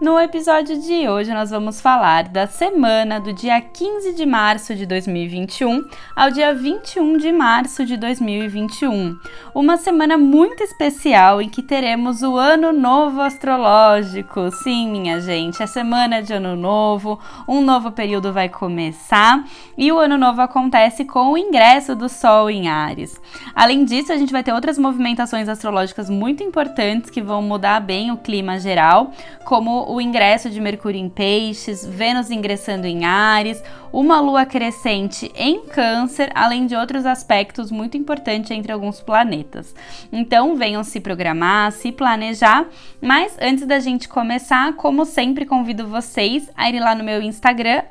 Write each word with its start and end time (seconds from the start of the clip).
No 0.00 0.16
episódio 0.16 0.80
de 0.80 1.08
hoje, 1.08 1.34
nós 1.34 1.50
vamos 1.50 1.80
falar 1.80 2.28
da 2.28 2.46
semana 2.46 3.18
do 3.18 3.32
dia 3.32 3.60
15 3.60 4.12
de 4.12 4.24
março 4.24 4.72
de 4.76 4.86
2021 4.86 5.84
ao 6.14 6.30
dia 6.30 6.54
21 6.54 7.16
de 7.16 7.32
março 7.32 7.84
de 7.84 7.96
2021. 7.96 9.18
Uma 9.52 9.76
semana 9.76 10.16
muito 10.16 10.62
especial 10.62 11.42
em 11.42 11.48
que 11.48 11.62
teremos 11.62 12.22
o 12.22 12.36
Ano 12.36 12.72
Novo 12.72 13.20
Astrológico. 13.20 14.52
Sim, 14.62 14.88
minha 14.88 15.20
gente, 15.20 15.60
é 15.60 15.66
semana 15.66 16.22
de 16.22 16.32
Ano 16.32 16.54
Novo, 16.54 17.18
um 17.48 17.60
novo 17.60 17.90
período 17.90 18.32
vai 18.32 18.48
começar 18.48 19.44
e 19.76 19.90
o 19.90 19.98
Ano 19.98 20.16
Novo 20.16 20.40
acontece 20.40 21.04
com 21.04 21.32
o 21.32 21.36
ingresso 21.36 21.96
do 21.96 22.08
Sol 22.08 22.48
em 22.48 22.68
Ares. 22.68 23.20
Além 23.52 23.84
disso, 23.84 24.12
a 24.12 24.16
gente 24.16 24.30
vai 24.30 24.44
ter 24.44 24.52
outras 24.52 24.78
movimentações 24.78 25.48
astrológicas 25.48 26.08
muito 26.08 26.40
importantes 26.44 27.10
que 27.10 27.20
vão 27.20 27.42
mudar 27.42 27.80
bem 27.80 28.12
o 28.12 28.16
clima 28.16 28.60
geral, 28.60 29.10
como 29.44 29.87
o 29.88 30.02
ingresso 30.02 30.50
de 30.50 30.60
Mercúrio 30.60 31.00
em 31.00 31.08
Peixes, 31.08 31.84
Vênus 31.84 32.30
ingressando 32.30 32.86
em 32.86 33.06
Ares, 33.06 33.62
uma 33.90 34.20
lua 34.20 34.44
crescente 34.44 35.32
em 35.34 35.64
Câncer, 35.64 36.30
além 36.34 36.66
de 36.66 36.76
outros 36.76 37.06
aspectos 37.06 37.70
muito 37.70 37.96
importantes 37.96 38.50
entre 38.50 38.70
alguns 38.70 39.00
planetas. 39.00 39.74
Então, 40.12 40.56
venham 40.56 40.84
se 40.84 41.00
programar, 41.00 41.72
se 41.72 41.90
planejar, 41.90 42.66
mas 43.00 43.34
antes 43.40 43.66
da 43.66 43.78
gente 43.78 44.06
começar, 44.08 44.74
como 44.74 45.06
sempre, 45.06 45.46
convido 45.46 45.86
vocês 45.86 46.50
a 46.54 46.68
irem 46.68 46.80
lá 46.80 46.94
no 46.94 47.02
meu 47.02 47.22
Instagram, 47.22 47.82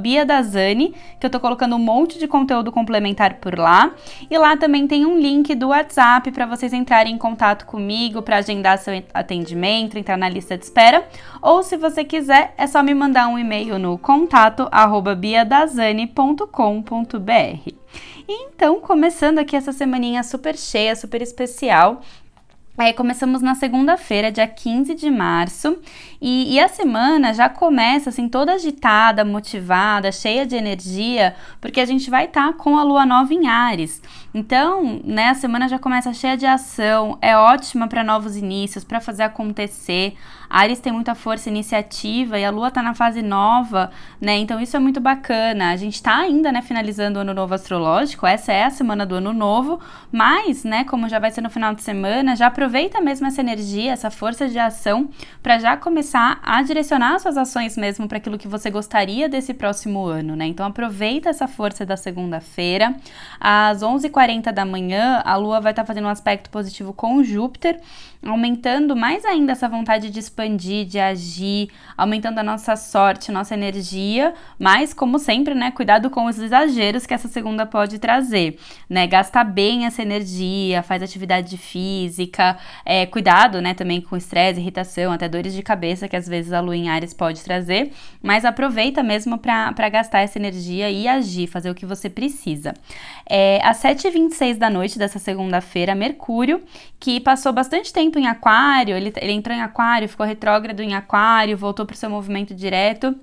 BiaDazani, 0.00 0.94
que 1.20 1.26
eu 1.26 1.30
tô 1.30 1.38
colocando 1.38 1.76
um 1.76 1.78
monte 1.78 2.18
de 2.18 2.26
conteúdo 2.26 2.72
complementar 2.72 3.34
por 3.34 3.58
lá. 3.58 3.90
E 4.30 4.38
lá 4.38 4.56
também 4.56 4.86
tem 4.86 5.04
um 5.04 5.18
link 5.18 5.54
do 5.54 5.68
WhatsApp 5.68 6.30
para 6.30 6.46
vocês 6.46 6.72
entrarem 6.72 7.14
em 7.14 7.18
contato 7.18 7.66
comigo 7.66 8.22
para 8.22 8.38
agendar 8.38 8.78
seu 8.78 9.02
atendimento, 9.12 9.98
entrar 9.98 10.16
na 10.16 10.30
lista 10.30 10.56
de 10.56 10.64
espera 10.64 11.04
ou 11.42 11.62
se 11.62 11.76
você 11.76 12.04
quiser, 12.04 12.54
é 12.56 12.66
só 12.68 12.82
me 12.82 12.94
mandar 12.94 13.26
um 13.26 13.38
e-mail 13.38 13.78
no 13.78 13.98
contato 13.98 14.68
biadazane.com.br. 15.18 17.72
Então, 18.28 18.80
começando 18.80 19.38
aqui 19.38 19.56
essa 19.56 19.72
semaninha 19.72 20.22
super 20.22 20.56
cheia, 20.56 20.94
super 20.94 21.20
especial, 21.20 22.00
é, 22.78 22.90
começamos 22.90 23.42
na 23.42 23.54
segunda-feira, 23.54 24.32
dia 24.32 24.46
15 24.46 24.94
de 24.94 25.10
março, 25.10 25.78
e, 26.18 26.54
e, 26.54 26.60
a 26.60 26.68
semana 26.68 27.34
já 27.34 27.46
começa 27.46 28.08
assim 28.08 28.30
toda 28.30 28.54
agitada, 28.54 29.26
motivada, 29.26 30.10
cheia 30.10 30.46
de 30.46 30.56
energia, 30.56 31.36
porque 31.60 31.80
a 31.80 31.84
gente 31.84 32.08
vai 32.08 32.24
estar 32.24 32.46
tá 32.46 32.52
com 32.54 32.78
a 32.78 32.82
lua 32.82 33.04
nova 33.04 33.34
em 33.34 33.46
Ares. 33.46 34.00
Então, 34.32 35.02
né, 35.04 35.28
a 35.28 35.34
semana 35.34 35.68
já 35.68 35.78
começa 35.78 36.14
cheia 36.14 36.34
de 36.34 36.46
ação, 36.46 37.18
é 37.20 37.36
ótima 37.36 37.88
para 37.88 38.02
novos 38.02 38.38
inícios, 38.38 38.84
para 38.84 39.00
fazer 39.00 39.24
acontecer. 39.24 40.14
Ares 40.52 40.80
tem 40.80 40.92
muita 40.92 41.14
força 41.14 41.48
iniciativa 41.48 42.38
e 42.38 42.44
a 42.44 42.50
lua 42.50 42.68
está 42.68 42.82
na 42.82 42.92
fase 42.92 43.22
nova, 43.22 43.90
né? 44.20 44.36
Então 44.36 44.60
isso 44.60 44.76
é 44.76 44.78
muito 44.78 45.00
bacana. 45.00 45.70
A 45.70 45.76
gente 45.76 45.94
está 45.94 46.18
ainda, 46.18 46.52
né, 46.52 46.60
finalizando 46.60 47.18
o 47.18 47.22
ano 47.22 47.32
novo 47.32 47.54
astrológico. 47.54 48.26
Essa 48.26 48.52
é 48.52 48.64
a 48.64 48.70
semana 48.70 49.06
do 49.06 49.14
ano 49.14 49.32
novo, 49.32 49.80
mas, 50.12 50.62
né, 50.62 50.84
como 50.84 51.08
já 51.08 51.18
vai 51.18 51.30
ser 51.30 51.40
no 51.40 51.48
final 51.48 51.74
de 51.74 51.82
semana, 51.82 52.36
já 52.36 52.48
aproveita 52.48 53.00
mesmo 53.00 53.26
essa 53.26 53.40
energia, 53.40 53.92
essa 53.92 54.10
força 54.10 54.46
de 54.46 54.58
ação 54.58 55.08
para 55.42 55.58
já 55.58 55.74
começar 55.74 56.38
a 56.42 56.60
direcionar 56.60 57.18
suas 57.18 57.38
ações 57.38 57.78
mesmo 57.78 58.06
para 58.06 58.18
aquilo 58.18 58.36
que 58.36 58.46
você 58.46 58.70
gostaria 58.70 59.30
desse 59.30 59.54
próximo 59.54 60.04
ano, 60.04 60.36
né? 60.36 60.44
Então 60.44 60.66
aproveita 60.66 61.30
essa 61.30 61.48
força 61.48 61.86
da 61.86 61.96
segunda-feira. 61.96 62.94
Às 63.40 63.82
11h40 63.82 64.52
da 64.52 64.66
manhã, 64.66 65.22
a 65.24 65.34
lua 65.34 65.62
vai 65.62 65.72
estar 65.72 65.82
tá 65.82 65.86
fazendo 65.86 66.04
um 66.04 66.10
aspecto 66.10 66.50
positivo 66.50 66.92
com 66.92 67.24
Júpiter 67.24 67.80
aumentando 68.30 68.94
mais 68.94 69.24
ainda 69.24 69.52
essa 69.52 69.68
vontade 69.68 70.10
de 70.10 70.18
expandir, 70.18 70.41
de 70.48 70.98
agir, 70.98 71.68
aumentando 71.96 72.38
a 72.38 72.42
nossa 72.42 72.76
sorte, 72.76 73.32
nossa 73.32 73.54
energia, 73.54 74.34
mas 74.58 74.92
como 74.92 75.18
sempre, 75.18 75.54
né, 75.54 75.70
cuidado 75.70 76.10
com 76.10 76.26
os 76.26 76.38
exageros 76.38 77.06
que 77.06 77.14
essa 77.14 77.28
segunda 77.28 77.64
pode 77.64 77.98
trazer, 77.98 78.58
né, 78.88 79.06
gasta 79.06 79.42
bem 79.44 79.86
essa 79.86 80.02
energia, 80.02 80.82
faz 80.82 81.02
atividade 81.02 81.56
física, 81.56 82.56
é, 82.84 83.06
cuidado, 83.06 83.60
né, 83.60 83.74
também 83.74 84.00
com 84.00 84.16
estresse, 84.16 84.60
irritação, 84.60 85.12
até 85.12 85.28
dores 85.28 85.54
de 85.54 85.62
cabeça 85.62 86.08
que 86.08 86.16
às 86.16 86.28
vezes 86.28 86.52
a 86.52 86.60
lua 86.60 86.76
em 86.76 86.88
Ares 86.88 87.14
pode 87.14 87.42
trazer, 87.42 87.92
mas 88.22 88.44
aproveita 88.44 89.02
mesmo 89.02 89.38
para 89.38 89.88
gastar 89.88 90.20
essa 90.20 90.38
energia 90.38 90.90
e 90.90 91.08
agir, 91.08 91.46
fazer 91.46 91.70
o 91.70 91.74
que 91.74 91.86
você 91.86 92.08
precisa. 92.08 92.74
É, 93.28 93.60
às 93.62 93.82
7h26 93.82 94.58
da 94.58 94.68
noite 94.68 94.98
dessa 94.98 95.18
segunda-feira, 95.18 95.94
Mercúrio, 95.94 96.62
que 96.98 97.20
passou 97.20 97.52
bastante 97.52 97.92
tempo 97.92 98.18
em 98.18 98.26
Aquário, 98.26 98.96
ele, 98.96 99.12
ele 99.16 99.32
entrou 99.32 99.56
em 99.56 99.60
Aquário, 99.60 100.08
ficou 100.08 100.26
retrógrado 100.32 100.80
em 100.80 100.94
Aquário, 100.94 101.56
voltou 101.56 101.86
para 101.86 101.94
o 101.94 101.96
seu 101.96 102.10
movimento 102.10 102.54
direto 102.54 103.14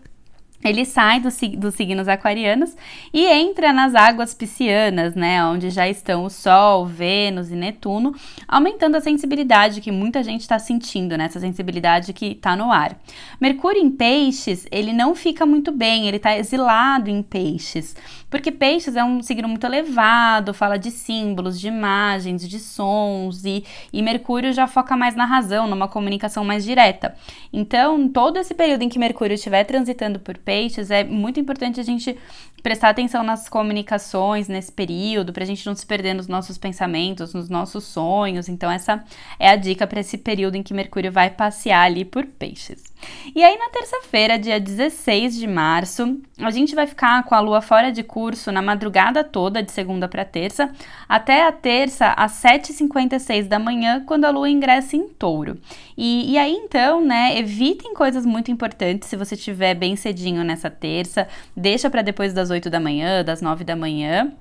ele 0.64 0.84
sai 0.84 1.22
do, 1.22 1.30
dos 1.58 1.74
signos 1.76 2.08
aquarianos 2.08 2.76
e 3.14 3.26
entra 3.26 3.72
nas 3.72 3.96
águas 3.96 4.34
piscianas, 4.34 5.16
né, 5.16 5.44
onde 5.46 5.70
já 5.70 5.88
estão 5.88 6.26
o 6.26 6.30
Sol, 6.30 6.86
Vênus 6.86 7.50
e 7.50 7.56
Netuno, 7.56 8.14
aumentando 8.48 8.96
a 8.96 9.02
sensibilidade 9.02 9.80
que 9.80 9.92
muita 9.92 10.22
gente 10.22 10.42
está 10.42 10.60
sentindo, 10.60 11.18
né, 11.18 11.26
essa 11.26 11.40
sensibilidade 11.40 12.12
que 12.12 12.34
está 12.34 12.58
no 12.58 12.72
ar. 12.72 12.98
Mercúrio 13.40 13.82
em 13.82 13.90
Peixes, 13.90 14.68
ele 14.70 14.92
não 14.92 15.16
fica 15.16 15.46
muito 15.46 15.72
bem, 15.72 16.08
ele 16.08 16.18
está 16.18 16.38
exilado 16.38 17.10
em 17.10 17.24
Peixes, 17.24 17.96
porque 18.30 18.52
Peixes 18.52 18.96
é 18.96 19.04
um 19.04 19.22
signo 19.22 19.48
muito 19.48 19.66
elevado, 19.66 20.54
fala 20.54 20.78
de 20.78 20.92
símbolos, 20.92 21.60
de 21.60 21.68
imagens, 21.68 22.48
de 22.48 22.60
sons, 22.60 23.44
e, 23.44 23.64
e 23.92 24.02
Mercúrio 24.02 24.54
já 24.54 24.68
foca 24.68 24.96
mais 24.96 25.16
na 25.16 25.26
razão, 25.26 25.68
numa 25.68 25.88
comunicação 25.88 26.46
mais 26.46 26.64
direta. 26.64 27.16
Então, 27.52 28.08
todo 28.08 28.38
esse 28.38 28.54
período 28.54 28.84
em 28.84 28.90
que 28.90 29.00
Mercúrio 29.00 29.34
estiver 29.34 29.64
transitando 29.64 30.20
por 30.20 30.38
peixes, 30.38 30.92
é 30.92 31.04
muito 31.04 31.40
importante 31.40 31.80
a 31.80 31.84
gente 31.84 32.18
prestar 32.62 32.90
atenção 32.90 33.24
nas 33.24 33.48
comunicações 33.48 34.48
nesse 34.48 34.72
período, 34.72 35.34
para 35.34 35.44
a 35.44 35.48
gente 35.48 35.66
não 35.66 35.76
se 35.76 35.86
perder 35.86 36.14
nos 36.14 36.28
nossos 36.28 36.58
pensamentos, 36.58 37.34
nos 37.34 37.50
nossos 37.50 37.84
sonhos. 37.84 38.50
Então, 38.50 38.70
essa 38.70 39.04
é 39.38 39.50
a 39.50 39.56
dica 39.56 39.88
para 39.88 40.00
esse 40.00 40.18
período 40.18 40.56
em 40.56 40.64
que 40.64 40.74
Mercúrio 40.74 41.12
vai 41.12 41.30
passear 41.30 41.86
ali 41.86 42.06
por 42.06 42.26
peixes. 42.26 42.90
E 43.34 43.44
aí, 43.44 43.58
na 43.58 43.70
terça-feira, 43.70 44.38
dia 44.38 44.60
16 44.60 45.36
de 45.36 45.48
março, 45.48 46.20
a 46.38 46.52
gente 46.52 46.76
vai 46.76 46.86
ficar 46.86 47.24
com 47.24 47.34
a 47.34 47.40
lua 47.40 47.62
fora 47.62 47.92
de 47.92 48.04
curso 48.04 48.52
na 48.52 48.62
madrugada 48.62 49.24
toda, 49.24 49.64
de 49.64 49.72
segunda 49.72 50.08
para 50.08 50.26
terça, 50.26 50.72
até 51.08 51.48
a 51.48 51.52
terça, 51.52 52.14
às 52.18 52.34
7h56 52.34 53.48
da 53.48 53.58
manhã, 53.58 54.04
quando 54.06 54.26
a 54.26 54.30
lua 54.30 54.50
ingressa 54.50 54.96
em 54.96 55.08
touro. 55.08 55.58
E, 56.02 56.32
e 56.32 56.38
aí, 56.38 56.54
então, 56.54 57.04
né, 57.04 57.38
evitem 57.38 57.94
coisas 57.94 58.26
muito 58.26 58.50
importantes 58.50 59.10
se 59.10 59.18
você 59.18 59.36
estiver 59.36 59.76
bem 59.76 59.98
cedinho 59.98 60.46
nessa 60.46 60.70
terça, 60.70 61.28
deixa 61.54 61.90
para 61.90 62.02
depois 62.02 62.32
das 62.32 62.50
8 62.50 62.70
da 62.70 62.80
manhã, 62.80 63.22
das 63.22 63.42
9 63.42 63.66
da 63.66 63.76
manhã. 63.76 64.32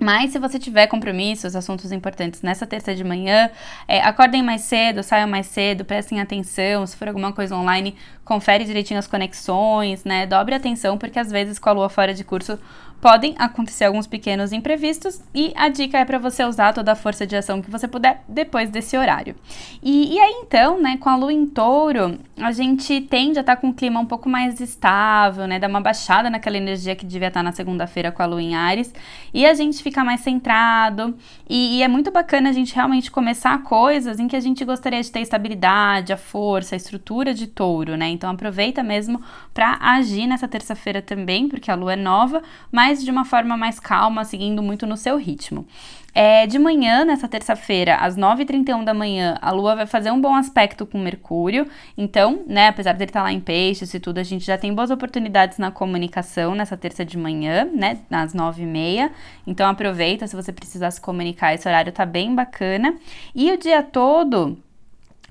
Mas 0.00 0.32
se 0.32 0.38
você 0.38 0.58
tiver 0.58 0.86
compromissos, 0.86 1.54
assuntos 1.54 1.92
importantes 1.92 2.40
nessa 2.40 2.66
terça 2.66 2.94
de 2.94 3.04
manhã, 3.04 3.50
é, 3.86 4.00
acordem 4.00 4.42
mais 4.42 4.62
cedo, 4.62 5.02
saiam 5.02 5.28
mais 5.28 5.46
cedo, 5.46 5.84
prestem 5.84 6.22
atenção. 6.22 6.86
Se 6.86 6.96
for 6.96 7.06
alguma 7.08 7.34
coisa 7.34 7.54
online, 7.54 7.94
confere 8.24 8.64
direitinho 8.64 8.98
as 8.98 9.06
conexões, 9.06 10.04
né? 10.04 10.26
Dobre 10.26 10.54
atenção, 10.54 10.96
porque 10.96 11.18
às 11.18 11.30
vezes 11.30 11.58
com 11.58 11.68
a 11.68 11.72
lua 11.72 11.88
fora 11.88 12.14
de 12.14 12.24
curso 12.24 12.58
podem 13.04 13.34
acontecer 13.38 13.84
alguns 13.84 14.06
pequenos 14.06 14.50
imprevistos 14.50 15.20
e 15.34 15.52
a 15.56 15.68
dica 15.68 15.98
é 15.98 16.06
para 16.06 16.18
você 16.18 16.42
usar 16.42 16.72
toda 16.72 16.92
a 16.92 16.94
força 16.94 17.26
de 17.26 17.36
ação 17.36 17.60
que 17.60 17.70
você 17.70 17.86
puder 17.86 18.22
depois 18.26 18.70
desse 18.70 18.96
horário. 18.96 19.34
E, 19.82 20.14
e 20.14 20.18
aí 20.18 20.36
então, 20.42 20.80
né, 20.80 20.96
com 20.96 21.10
a 21.10 21.16
lua 21.16 21.30
em 21.30 21.44
touro, 21.44 22.18
a 22.38 22.50
gente 22.50 23.02
tende 23.02 23.38
a 23.38 23.42
estar 23.42 23.56
tá 23.56 23.60
com 23.60 23.66
um 23.66 23.72
clima 23.74 24.00
um 24.00 24.06
pouco 24.06 24.26
mais 24.26 24.58
estável, 24.58 25.46
né, 25.46 25.58
dar 25.58 25.68
uma 25.68 25.82
baixada 25.82 26.30
naquela 26.30 26.56
energia 26.56 26.96
que 26.96 27.04
devia 27.04 27.28
estar 27.28 27.40
tá 27.40 27.44
na 27.44 27.52
segunda-feira 27.52 28.10
com 28.10 28.22
a 28.22 28.26
lua 28.26 28.40
em 28.40 28.54
Ares 28.54 28.90
e 29.34 29.44
a 29.44 29.52
gente 29.52 29.82
fica 29.82 30.02
mais 30.02 30.20
centrado 30.20 31.14
e, 31.46 31.76
e 31.76 31.82
é 31.82 31.88
muito 31.88 32.10
bacana 32.10 32.48
a 32.48 32.52
gente 32.54 32.74
realmente 32.74 33.10
começar 33.10 33.62
coisas 33.64 34.18
em 34.18 34.26
que 34.26 34.34
a 34.34 34.40
gente 34.40 34.64
gostaria 34.64 35.02
de 35.02 35.12
ter 35.12 35.20
estabilidade, 35.20 36.10
a 36.10 36.16
força, 36.16 36.74
a 36.74 36.78
estrutura 36.78 37.34
de 37.34 37.48
touro, 37.48 37.98
né? 37.98 38.13
Então 38.14 38.30
aproveita 38.30 38.82
mesmo 38.82 39.20
para 39.52 39.76
agir 39.80 40.26
nessa 40.26 40.48
terça-feira 40.48 41.02
também, 41.02 41.48
porque 41.48 41.70
a 41.70 41.74
lua 41.74 41.92
é 41.92 41.96
nova, 41.96 42.42
mas 42.72 43.04
de 43.04 43.10
uma 43.10 43.24
forma 43.24 43.56
mais 43.56 43.78
calma, 43.78 44.24
seguindo 44.24 44.62
muito 44.62 44.86
no 44.86 44.96
seu 44.96 45.16
ritmo. 45.16 45.66
É, 46.14 46.46
de 46.46 46.60
manhã, 46.60 47.04
nessa 47.04 47.26
terça-feira, 47.26 47.96
às 47.96 48.16
9h31 48.16 48.84
da 48.84 48.94
manhã, 48.94 49.36
a 49.42 49.50
Lua 49.50 49.74
vai 49.74 49.86
fazer 49.86 50.12
um 50.12 50.20
bom 50.20 50.32
aspecto 50.32 50.86
com 50.86 50.96
Mercúrio. 50.96 51.66
Então, 51.98 52.44
né, 52.46 52.68
apesar 52.68 52.92
dele 52.92 53.10
estar 53.10 53.18
tá 53.20 53.24
lá 53.24 53.32
em 53.32 53.40
peixes 53.40 53.92
e 53.92 53.98
tudo, 53.98 54.18
a 54.18 54.22
gente 54.22 54.44
já 54.44 54.56
tem 54.56 54.72
boas 54.72 54.92
oportunidades 54.92 55.58
na 55.58 55.72
comunicação 55.72 56.54
nessa 56.54 56.76
terça 56.76 57.04
de 57.04 57.18
manhã, 57.18 57.68
né, 57.74 57.98
às 58.12 58.32
9h30. 58.32 59.10
Então, 59.44 59.68
aproveita 59.68 60.28
se 60.28 60.36
você 60.36 60.52
precisar 60.52 60.92
se 60.92 61.00
comunicar, 61.00 61.52
esse 61.52 61.66
horário 61.66 61.90
tá 61.90 62.06
bem 62.06 62.32
bacana. 62.32 62.94
E 63.34 63.50
o 63.50 63.58
dia 63.58 63.82
todo 63.82 64.56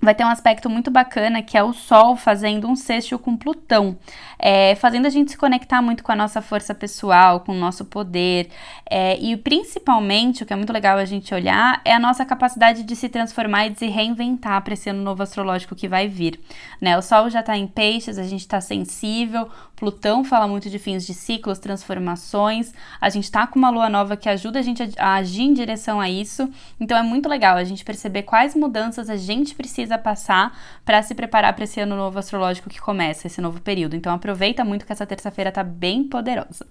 vai 0.04 0.14
ter 0.14 0.26
um 0.26 0.30
aspecto 0.30 0.70
muito 0.70 0.92
bacana 0.92 1.42
que 1.42 1.58
é 1.58 1.64
o 1.64 1.72
Sol 1.72 2.16
fazendo 2.16 2.68
um 2.68 2.76
sexto 2.76 3.18
com 3.18 3.38
Plutão, 3.38 3.98
é, 4.38 4.76
fazendo 4.76 5.06
a 5.06 5.10
gente 5.10 5.32
se 5.32 5.38
conectar 5.38 5.82
muito 5.82 6.04
com 6.04 6.12
a 6.12 6.16
nossa 6.16 6.42
força 6.42 6.76
pessoal, 6.76 7.40
com 7.40 7.54
o 7.54 7.58
nosso 7.58 7.86
poder, 7.86 8.50
é, 8.90 9.18
e 9.18 9.38
principalmente, 9.38 10.44
o 10.44 10.46
que 10.46 10.52
é 10.52 10.56
muito 10.56 10.74
legal 10.74 10.98
a 10.98 11.06
gente 11.06 11.34
olhar, 11.34 11.82
é 11.86 11.94
a 11.94 12.00
nossa 12.00 12.26
capacidade 12.26 12.84
de 12.84 12.96
se 12.96 13.08
transformar 13.08 13.68
e 13.68 13.70
de 13.70 13.80
se 13.80 13.88
reinventar 13.88 14.62
para 14.62 14.74
esse 14.74 14.90
ano 14.90 15.02
novo 15.02 15.24
astrológico 15.24 15.76
que 15.76 15.88
vai 15.88 16.08
vir. 16.08 16.40
Né? 16.82 16.98
O 16.98 17.02
Sol 17.02 17.30
já 17.30 17.40
está 17.40 17.58
em 17.58 17.66
peixes, 17.66 18.18
a 18.18 18.24
gente 18.24 18.42
está 18.42 18.60
sensível, 18.60 19.50
Plutão 19.76 20.24
fala 20.24 20.48
muito 20.48 20.70
de 20.70 20.80
fins 20.80 21.06
de 21.06 21.14
ciclos, 21.14 21.60
transformações, 21.60 22.74
a 23.02 23.10
gente 23.10 23.26
está 23.26 23.48
com 23.48 23.60
uma 23.60 23.70
lua 23.70 23.90
nova 23.90 24.16
que 24.16 24.30
ajuda 24.30 24.60
a 24.60 24.62
gente 24.62 24.84
a, 24.84 24.88
a 24.98 25.14
agir 25.16 25.44
em 25.44 25.54
direção 25.54 26.00
a 26.00 26.10
isso, 26.10 26.50
então 26.80 26.98
é 26.98 27.04
muito 27.04 27.28
legal 27.28 27.58
a 27.58 27.64
gente 27.64 27.84
perceber 27.84 28.24
quais 28.24 28.56
mudanças 28.56 29.10
a 29.10 29.18
gente 29.18 29.56
precisa 29.56 29.93
precisa 29.94 29.98
passar 29.98 30.58
para 30.86 31.02
se 31.02 31.16
preparar 31.16 31.54
para 31.54 31.64
esse 31.64 31.80
ano 31.80 31.96
novo 31.96 32.20
astrológico 32.20 32.70
que 32.70 32.80
começa, 32.80 33.28
esse 33.28 33.40
novo 33.40 33.62
período. 33.62 33.96
Então 33.96 34.14
aproveita 34.14 34.64
muito 34.64 34.86
que 34.86 34.92
essa 34.92 35.06
terça-feira 35.06 35.52
tá 35.52 35.64
bem 35.64 36.04
poderosa. 36.04 36.66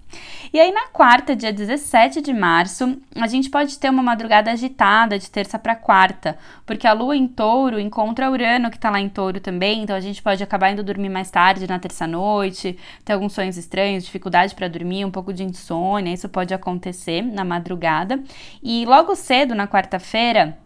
E 0.52 0.60
aí 0.60 0.70
na 0.72 0.88
quarta, 0.88 1.34
dia 1.34 1.52
17 1.52 2.20
de 2.20 2.32
março, 2.32 2.96
a 3.16 3.26
gente 3.26 3.48
pode 3.48 3.78
ter 3.78 3.90
uma 3.90 4.02
madrugada 4.02 4.50
agitada 4.50 5.18
de 5.18 5.30
terça 5.30 5.58
para 5.58 5.74
quarta, 5.74 6.36
porque 6.66 6.86
a 6.86 6.92
lua 6.92 7.16
em 7.16 7.26
touro 7.26 7.78
encontra 7.78 8.30
Urano 8.30 8.70
que 8.70 8.78
tá 8.78 8.90
lá 8.90 9.00
em 9.00 9.08
touro 9.08 9.40
também, 9.40 9.82
então 9.82 9.96
a 9.96 10.00
gente 10.00 10.22
pode 10.22 10.42
acabar 10.42 10.70
indo 10.70 10.82
dormir 10.82 11.08
mais 11.08 11.30
tarde 11.30 11.66
na 11.66 11.78
terça-noite, 11.78 12.78
ter 13.04 13.12
alguns 13.12 13.32
sonhos 13.32 13.56
estranhos, 13.56 14.04
dificuldade 14.04 14.54
para 14.54 14.68
dormir, 14.68 15.04
um 15.04 15.10
pouco 15.10 15.32
de 15.32 15.44
insônia, 15.44 16.12
isso 16.12 16.28
pode 16.28 16.52
acontecer 16.52 17.22
na 17.22 17.44
madrugada. 17.44 18.22
E 18.62 18.84
logo 18.84 19.14
cedo, 19.14 19.54
na 19.54 19.66
quarta-feira, 19.66 20.58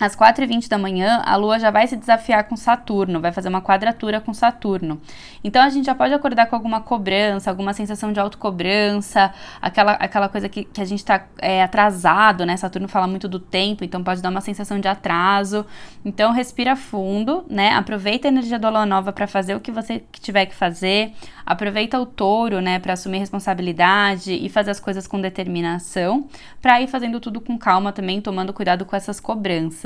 às 0.00 0.16
4h20 0.16 0.68
da 0.68 0.76
manhã, 0.76 1.22
a 1.24 1.36
Lua 1.36 1.60
já 1.60 1.70
vai 1.70 1.86
se 1.86 1.96
desafiar 1.96 2.44
com 2.44 2.56
Saturno, 2.56 3.20
vai 3.20 3.30
fazer 3.30 3.48
uma 3.48 3.62
quadratura 3.62 4.20
com 4.20 4.34
Saturno. 4.34 5.00
Então 5.44 5.62
a 5.62 5.68
gente 5.68 5.86
já 5.86 5.94
pode 5.94 6.12
acordar 6.12 6.46
com 6.46 6.56
alguma 6.56 6.80
cobrança, 6.80 7.50
alguma 7.50 7.72
sensação 7.72 8.12
de 8.12 8.18
autocobrança, 8.18 9.32
aquela, 9.60 9.92
aquela 9.92 10.28
coisa 10.28 10.48
que, 10.48 10.64
que 10.64 10.80
a 10.80 10.84
gente 10.84 10.98
está 10.98 11.24
é, 11.38 11.62
atrasado, 11.62 12.44
né? 12.44 12.56
Saturno 12.56 12.88
fala 12.88 13.06
muito 13.06 13.28
do 13.28 13.38
tempo, 13.38 13.84
então 13.84 14.02
pode 14.02 14.20
dar 14.20 14.30
uma 14.30 14.40
sensação 14.40 14.80
de 14.80 14.88
atraso. 14.88 15.64
Então 16.04 16.32
respira 16.32 16.74
fundo, 16.74 17.44
né? 17.48 17.70
Aproveita 17.70 18.26
a 18.26 18.30
energia 18.30 18.58
da 18.58 18.70
Lua 18.70 18.86
Nova 18.86 19.12
para 19.12 19.26
fazer 19.26 19.54
o 19.54 19.60
que 19.60 19.70
você 19.70 20.02
tiver 20.20 20.46
que 20.46 20.54
fazer. 20.54 21.12
Aproveita 21.44 21.98
o 21.98 22.06
touro, 22.06 22.60
né, 22.60 22.78
para 22.78 22.92
assumir 22.92 23.18
responsabilidade 23.18 24.32
e 24.32 24.48
fazer 24.48 24.70
as 24.70 24.78
coisas 24.78 25.08
com 25.08 25.20
determinação, 25.20 26.28
para 26.60 26.80
ir 26.80 26.86
fazendo 26.86 27.18
tudo 27.18 27.40
com 27.40 27.58
calma 27.58 27.92
também, 27.92 28.20
tomando 28.20 28.52
cuidado 28.52 28.84
com 28.84 28.94
essas 28.94 29.18
cobranças. 29.18 29.81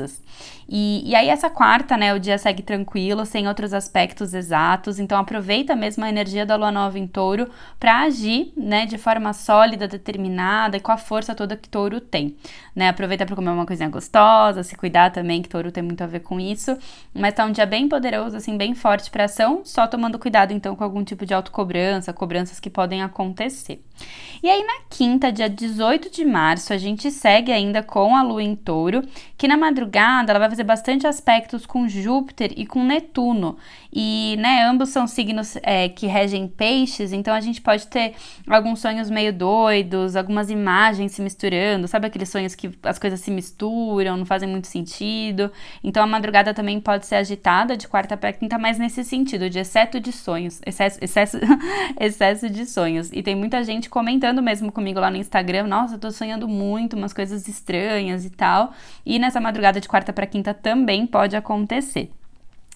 E, 0.69 1.09
e 1.09 1.15
aí, 1.15 1.29
essa 1.29 1.49
quarta, 1.49 1.97
né, 1.97 2.13
o 2.13 2.19
dia 2.19 2.37
segue 2.39 2.63
tranquilo, 2.63 3.25
sem 3.25 3.47
outros 3.47 3.73
aspectos 3.73 4.35
exatos, 4.35 4.99
então 4.99 5.19
aproveita 5.19 5.77
mesmo 5.77 6.05
a 6.05 6.09
energia 6.09 6.45
da 6.45 6.57
lua 6.57 6.73
nova 6.73 6.99
em 6.99 7.07
touro 7.07 7.49
para 7.79 8.01
agir, 8.01 8.53
né, 8.57 8.85
de 8.85 8.99
forma 8.99 9.33
sólida, 9.33 9.87
determinada 9.87 10.77
e 10.77 10.81
com 10.81 10.91
a 10.91 10.97
força 10.97 11.35
toda 11.35 11.57
que 11.57 11.69
touro 11.69 12.01
tem, 12.01 12.37
né? 12.75 12.89
Aproveita 12.89 13.25
para 13.25 13.37
comer 13.37 13.51
uma 13.51 13.65
coisinha 13.67 13.89
gostosa, 13.89 14.63
se 14.63 14.75
cuidar 14.77 15.11
também, 15.11 15.41
que 15.41 15.49
touro 15.49 15.71
tem 15.71 15.83
muito 15.83 16.03
a 16.03 16.07
ver 16.07 16.21
com 16.21 16.41
isso, 16.41 16.77
mas 17.15 17.35
tá 17.35 17.45
um 17.45 17.53
dia 17.53 17.67
bem 17.67 17.89
poderoso, 17.89 18.37
assim, 18.37 18.57
bem 18.57 18.75
forte 18.75 19.11
para 19.11 19.25
ação, 19.25 19.61
só 19.65 19.87
tomando 19.87 20.19
cuidado 20.19 20.53
então 20.53 20.75
com 20.75 20.83
algum 20.83 21.05
tipo 21.05 21.25
de 21.25 21.33
autocobrança, 21.33 22.13
cobranças 22.13 22.59
que 22.59 22.69
podem 22.69 23.03
acontecer. 23.03 23.81
E 24.43 24.49
aí, 24.51 24.63
na 24.63 24.81
quinta, 24.91 25.33
dia 25.33 25.49
18 25.49 26.11
de 26.11 26.25
março, 26.25 26.73
a 26.73 26.79
gente 26.79 27.11
segue 27.11 27.51
ainda 27.51 27.83
com 27.83 28.15
a 28.15 28.23
lua 28.23 28.43
em 28.43 28.55
touro, 28.55 29.03
que 29.37 29.47
na 29.47 29.57
madrugada 29.57 30.33
ela 30.33 30.39
vai 30.39 30.49
fazer 30.49 30.65
bastante 30.65 31.07
aspectos 31.07 31.67
com 31.67 31.89
Júpiter 31.89 32.53
e 32.57 32.67
com 32.67 32.85
Netuno. 32.85 33.59
E, 33.93 34.37
né, 34.39 34.65
ambos 34.65 34.91
são 34.91 35.07
signos 35.07 35.57
é, 35.63 35.89
que 35.89 36.07
regem 36.07 36.47
peixes, 36.49 37.13
então 37.13 37.33
a 37.33 37.41
gente 37.41 37.61
pode 37.61 37.87
ter 37.87 38.15
alguns 38.47 38.81
sonhos 38.81 39.09
meio 39.09 39.33
doidos, 39.33 40.17
algumas 40.17 40.51
imagens 40.51 41.13
se 41.13 41.23
misturando, 41.23 41.89
sabe 41.89 42.07
aqueles 42.07 42.29
sonhos 42.29 42.55
que 42.55 42.71
as 42.83 42.99
coisas 42.99 43.21
se 43.21 43.31
misturam, 43.31 44.17
não 44.17 44.27
fazem 44.27 44.49
muito 44.49 44.67
sentido. 44.67 45.51
Então 45.83 46.03
a 46.03 46.07
madrugada 46.07 46.53
também 46.53 46.81
pode 46.81 47.07
ser 47.07 47.17
agitada 47.17 47.77
de 47.77 47.89
quarta 47.89 48.17
para 48.17 48.33
quinta, 48.33 48.59
mas 48.59 48.79
nesse 48.79 49.03
sentido, 49.05 49.49
de 49.49 49.59
excesso 49.59 50.01
de 50.01 50.13
sonhos, 50.13 50.61
excesso, 50.67 50.99
excesso, 51.01 51.39
excesso 51.99 52.51
de 52.51 52.67
sonhos. 52.67 53.11
E 53.13 53.23
tem 53.23 53.35
muita 53.35 53.63
gente 53.65 53.89
comentando 53.89 54.43
mesmo 54.43 54.73
comigo 54.73 55.01
lá 55.01 55.11
no 55.11 55.17
Instagram, 55.17 55.67
nossa, 55.67 55.95
eu 55.95 55.99
tô 55.99 56.11
sonhando 56.11 56.49
muito, 56.49 56.97
umas 56.97 57.13
coisas 57.13 57.49
estranhas 57.49 58.25
e 58.25 58.31
tal. 58.31 58.73
E 59.05 59.19
nessa 59.27 59.41
madrugada 59.41 59.81
de 59.81 59.89
quarta 59.89 60.13
para 60.13 60.27
quinta 60.27 60.55
também 60.55 61.07
pode 61.07 61.37
acontecer. 61.37 62.11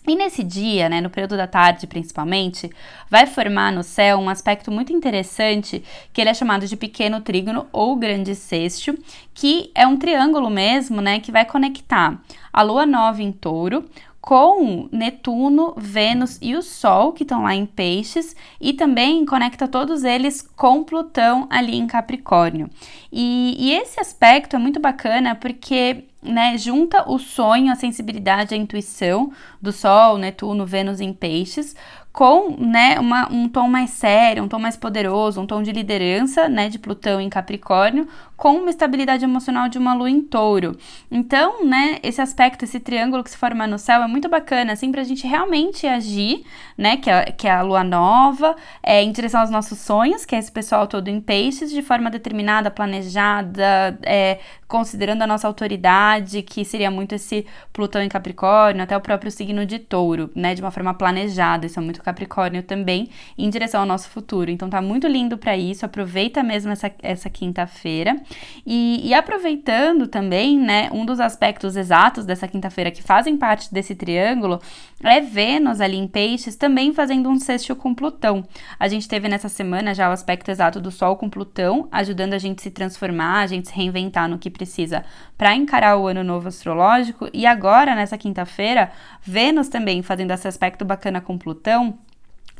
E 0.09 0.17
nesse 0.17 0.43
dia, 0.43 0.89
né, 0.89 1.01
no 1.01 1.11
período 1.11 1.37
da 1.37 1.47
tarde 1.47 1.87
principalmente, 1.87 2.71
vai 3.09 3.27
formar 3.27 3.71
no 3.71 3.83
céu 3.83 4.19
um 4.19 4.31
aspecto 4.31 4.71
muito 4.71 4.93
interessante 4.93 5.85
que 6.13 6.21
ele 6.21 6.31
é 6.31 6.35
chamado 6.35 6.67
de 6.67 6.77
pequeno 6.77 7.21
trígono 7.21 7.67
ou 7.71 7.95
grande 7.97 8.35
sexto, 8.35 8.99
que 9.35 9.71
é 9.75 9.87
um 9.87 9.99
triângulo 9.99 10.49
mesmo, 10.49 11.01
né, 11.01 11.21
que 11.21 11.31
vai 11.31 11.45
conectar 11.45 12.19
a 12.53 12.63
lua 12.63 12.87
nova 12.87 13.23
em 13.23 13.31
touro 13.31 13.85
com 14.21 14.89
Netuno, 14.93 15.75
Vênus 15.77 16.39
e 16.43 16.55
o 16.55 16.63
Sol, 16.63 17.13
que 17.13 17.23
estão 17.23 17.43
lá 17.43 17.55
em 17.55 17.65
Peixes, 17.65 18.37
e 18.61 18.73
também 18.73 19.25
conecta 19.25 19.67
todos 19.67 20.05
eles 20.05 20.43
com 20.57 20.85
Plutão 20.85 21.47
ali 21.51 21.77
em 21.77 21.87
Capricórnio. 21.87 22.69
E, 23.11 23.57
e 23.59 23.73
esse 23.73 23.99
aspecto 23.99 24.57
é 24.57 24.59
muito 24.59 24.79
bacana 24.79 25.35
porque 25.35 26.05
né, 26.23 26.57
junta 26.59 27.11
o 27.11 27.19
sonho, 27.19 27.73
a 27.73 27.77
sensibilidade, 27.77 28.55
a 28.55 28.57
intuição 28.57 29.33
do 29.61 29.73
Sol, 29.73 30.19
Netuno, 30.19 30.67
Vênus 30.67 31.01
em 31.01 31.13
Peixes, 31.13 31.75
com 32.13 32.57
né, 32.59 32.99
uma, 32.99 33.31
um 33.33 33.49
tom 33.49 33.69
mais 33.69 33.91
sério, 33.91 34.43
um 34.43 34.49
tom 34.49 34.59
mais 34.59 34.77
poderoso, 34.77 35.41
um 35.41 35.47
tom 35.47 35.63
de 35.63 35.71
liderança, 35.71 36.49
né, 36.49 36.69
de 36.69 36.79
Plutão 36.79 37.21
em 37.21 37.29
Capricórnio, 37.29 38.09
com 38.37 38.55
uma 38.55 38.71
estabilidade 38.71 39.23
emocional 39.23 39.69
de 39.69 39.77
uma 39.77 39.93
lua 39.93 40.11
em 40.11 40.23
touro. 40.23 40.77
Então, 41.11 41.65
né, 41.65 41.99
esse 42.03 42.23
aspecto, 42.23 42.65
esse 42.65 42.81
triângulo 42.81 43.23
que 43.23 43.31
se 43.31 43.37
forma 43.37 43.67
no 43.67 43.79
céu 43.79 44.03
é 44.03 44.09
muito 44.09 44.31
bacana, 44.31 44.73
assim, 44.73 44.91
pra 44.91 45.05
gente 45.05 45.27
realmente 45.27 45.87
agir, 45.87 46.43
né, 46.77 46.97
que 46.97 47.11
é, 47.11 47.25
que 47.27 47.47
é 47.47 47.53
a 47.53 47.63
lua 47.63 47.85
nova, 47.85 48.57
é, 48.83 49.03
em 49.03 49.13
direção 49.13 49.43
aos 49.43 49.51
nossos 49.51 49.79
sonhos, 49.79 50.25
que 50.25 50.35
é 50.35 50.39
esse 50.39 50.51
pessoal 50.51 50.87
todo 50.87 51.09
em 51.09 51.21
peixes, 51.21 51.71
de 51.71 51.83
forma 51.83 52.11
determinada, 52.11 52.71
planejada, 52.71 53.99
é, 54.03 54.39
considerando 54.67 55.23
a 55.23 55.27
nossa 55.27 55.47
autoridade, 55.47 56.43
que 56.43 56.65
seria 56.65 56.91
muito 56.91 57.15
esse 57.15 57.47
Plutão 57.75 58.03
em 58.03 58.09
Capricórnio, 58.09 58.83
até 58.83 58.97
o 58.97 59.01
próprio 59.01 59.31
signo 59.31 59.67
de 59.67 59.79
touro, 59.79 60.31
né, 60.35 60.55
de 60.55 60.63
uma 60.63 60.71
forma 60.71 60.95
planejada, 60.95 61.67
isso 61.67 61.79
é 61.79 61.83
muito 61.83 62.00
Capricórnio 62.03 62.63
também, 62.63 63.09
em 63.37 63.49
direção 63.51 63.81
ao 63.81 63.87
nosso 63.87 64.09
futuro. 64.09 64.51
Então 64.51 64.69
tá 64.69 64.81
muito 64.81 65.07
lindo 65.07 65.37
para 65.39 65.57
isso, 65.57 65.85
aproveita 65.85 66.43
mesmo 66.43 66.73
essa, 66.73 66.91
essa 67.03 67.31
quinta-feira. 67.31 68.21
E, 68.67 69.01
e, 69.09 69.15
aproveitando 69.15 70.07
também, 70.07 70.59
né, 70.59 70.89
um 70.93 71.05
dos 71.05 71.21
aspectos 71.21 71.77
exatos 71.77 72.25
dessa 72.25 72.49
quinta-feira 72.49 72.91
que 72.91 73.03
fazem 73.03 73.37
parte 73.37 73.73
desse 73.73 73.95
triângulo 73.95 74.61
é 75.03 75.21
Vênus 75.21 75.81
ali 75.81 75.97
em 75.97 76.07
Peixes 76.07 76.57
também 76.57 76.93
fazendo 76.93 77.31
um 77.31 77.39
sexto 77.39 77.75
com 77.75 77.95
Plutão. 77.95 78.45
A 78.79 78.87
gente 78.87 79.09
teve 79.09 79.29
nessa 79.29 79.49
semana 79.49 79.95
já 79.95 80.11
o 80.11 80.13
aspecto 80.13 80.51
exato 80.51 80.79
do 80.79 80.91
Sol 80.91 81.17
com 81.17 81.31
Plutão, 81.31 81.89
ajudando 81.91 82.35
a 82.35 82.39
gente 82.39 82.61
se 82.61 82.71
transformar, 82.71 83.41
a 83.41 83.47
gente 83.47 83.69
se 83.69 83.75
reinventar 83.75 84.29
no 84.29 84.39
que 84.39 84.51
precisa 84.51 85.03
para 85.39 85.55
encarar 85.55 85.97
o 85.97 86.07
ano 86.07 86.23
novo 86.23 86.49
astrológico. 86.49 87.29
E 87.33 87.47
agora, 87.47 87.95
nessa 87.95 88.19
quinta-feira, 88.19 88.93
Vênus 89.23 89.69
também 89.69 90.03
fazendo 90.03 90.33
esse 90.33 90.47
aspecto 90.47 90.85
bacana 90.85 91.21
com 91.21 91.39
Plutão 91.39 91.90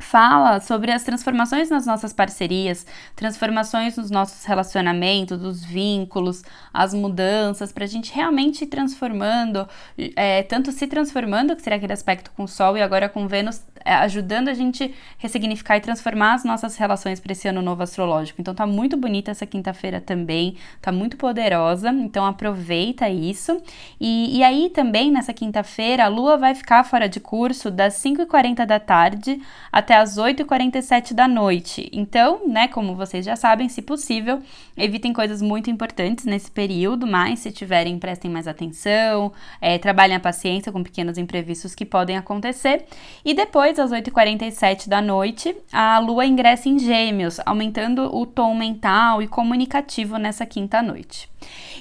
fala 0.01 0.61
sobre 0.61 0.91
as 0.91 1.05
transformações 1.05 1.69
nas 1.71 1.87
nossas 1.87 2.13
parcerias, 2.13 2.87
transformações 3.15 3.97
nos 3.97 4.11
nossos 4.11 4.45
relacionamentos, 4.45 5.43
os 5.43 5.65
vínculos, 5.65 6.43
as 6.73 6.93
mudanças, 6.95 7.71
para 7.71 7.85
a 7.85 7.87
gente 7.87 8.13
realmente 8.13 8.65
ir 8.65 8.67
transformando, 8.67 9.69
é, 10.17 10.43
tanto 10.43 10.73
se 10.73 10.87
transformando, 10.87 11.55
que 11.55 11.63
seria 11.63 11.77
aquele 11.77 11.93
aspecto 11.93 12.31
com 12.33 12.47
Sol, 12.47 12.77
e 12.77 12.83
agora 12.83 13.09
com 13.09 13.29
Vênus, 13.29 13.63
ajudando 13.85 14.49
a 14.49 14.55
gente 14.55 14.95
ressignificar 15.19 15.77
e 15.77 15.81
transformar 15.81 16.35
as 16.35 16.45
nossas 16.45 16.77
relações 16.77 17.21
para 17.21 17.33
esse 17.33 17.49
ano 17.49 17.63
novo 17.63 17.83
astrológico. 17.83 18.41
Então 18.41 18.55
tá 18.55 18.67
muito 18.67 18.97
bonita 18.97 19.31
essa 19.31 19.47
quinta-feira 19.47 20.01
também, 20.01 20.57
tá 20.81 20.91
muito 20.91 21.17
poderosa, 21.17 21.91
então 21.91 22.25
aproveita 22.25 23.09
isso. 23.09 23.61
E, 24.01 24.39
e 24.39 24.43
aí 24.43 24.71
também 24.71 25.11
nessa 25.11 25.33
quinta-feira 25.33 26.05
a 26.05 26.09
Lua 26.09 26.37
vai 26.37 26.55
ficar 26.55 26.85
fora 26.85 27.09
de 27.09 27.21
curso 27.21 27.71
das 27.71 27.95
5h40 27.95 28.65
da 28.67 28.81
tarde 28.81 29.41
até 29.73 29.97
as 29.97 30.17
8h47 30.17 31.15
da 31.15 31.29
noite. 31.29 31.89
Então, 31.93 32.47
né, 32.47 32.69
como 32.69 32.95
vocês 32.95 33.25
já 33.25 33.37
sabem, 33.37 33.69
se 33.69 33.83
possível, 33.83 34.41
evitem 34.77 35.13
coisas 35.13 35.41
muito 35.43 35.71
importantes 35.71 36.25
nesse 36.25 36.51
período, 36.51 37.07
mas 37.07 37.41
se 37.41 37.51
tiverem, 37.51 37.99
prestem 37.99 38.31
mais 38.31 38.47
atenção, 38.49 39.33
é, 39.61 39.79
trabalhem 39.79 40.17
a 40.17 40.21
paciência 40.21 40.73
com 40.73 40.83
pequenos 40.83 41.19
imprevistos 41.19 41.75
que 41.75 41.85
podem 41.85 42.17
acontecer. 42.17 42.85
E 43.25 43.35
depois 43.35 43.70
depois, 43.71 43.79
às 43.79 43.93
8h47 43.93 44.89
da 44.89 45.01
noite, 45.01 45.55
a 45.73 45.99
Lua 46.01 46.27
ingressa 46.27 46.69
em 46.69 46.79
Gêmeos, 46.79 47.39
aumentando 47.47 48.15
o 48.15 48.27
tom 48.27 48.55
mental 48.55 49.23
e 49.23 49.29
comunicativo 49.29 50.17
nessa 50.17 50.45
quinta 50.45 50.83
noite. 50.83 51.31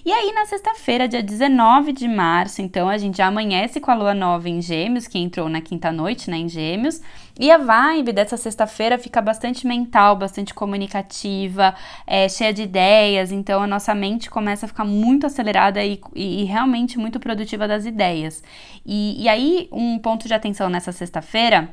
E 0.05 0.11
aí, 0.11 0.31
na 0.31 0.45
sexta-feira, 0.45 1.07
dia 1.07 1.21
19 1.21 1.91
de 1.91 2.07
março, 2.07 2.61
então 2.61 2.87
a 2.87 2.97
gente 2.97 3.17
já 3.17 3.27
amanhece 3.27 3.79
com 3.79 3.91
a 3.91 3.95
lua 3.95 4.13
nova 4.13 4.47
em 4.47 4.61
Gêmeos, 4.61 5.07
que 5.07 5.19
entrou 5.19 5.49
na 5.49 5.61
quinta 5.61 5.91
noite, 5.91 6.29
né, 6.29 6.37
em 6.37 6.47
Gêmeos. 6.47 7.01
E 7.37 7.51
a 7.51 7.57
vibe 7.57 8.13
dessa 8.13 8.37
sexta-feira 8.37 8.97
fica 8.97 9.21
bastante 9.21 9.67
mental, 9.67 10.15
bastante 10.15 10.53
comunicativa, 10.53 11.73
é, 12.05 12.27
cheia 12.29 12.53
de 12.53 12.63
ideias. 12.63 13.31
Então 13.31 13.61
a 13.61 13.67
nossa 13.67 13.93
mente 13.95 14.29
começa 14.29 14.65
a 14.65 14.69
ficar 14.69 14.85
muito 14.85 15.25
acelerada 15.25 15.83
e, 15.83 15.99
e, 16.15 16.41
e 16.41 16.43
realmente 16.45 16.97
muito 16.97 17.19
produtiva 17.19 17.67
das 17.67 17.85
ideias. 17.85 18.43
E, 18.85 19.23
e 19.23 19.27
aí, 19.27 19.67
um 19.71 19.99
ponto 19.99 20.27
de 20.27 20.33
atenção 20.33 20.69
nessa 20.69 20.91
sexta-feira 20.91 21.69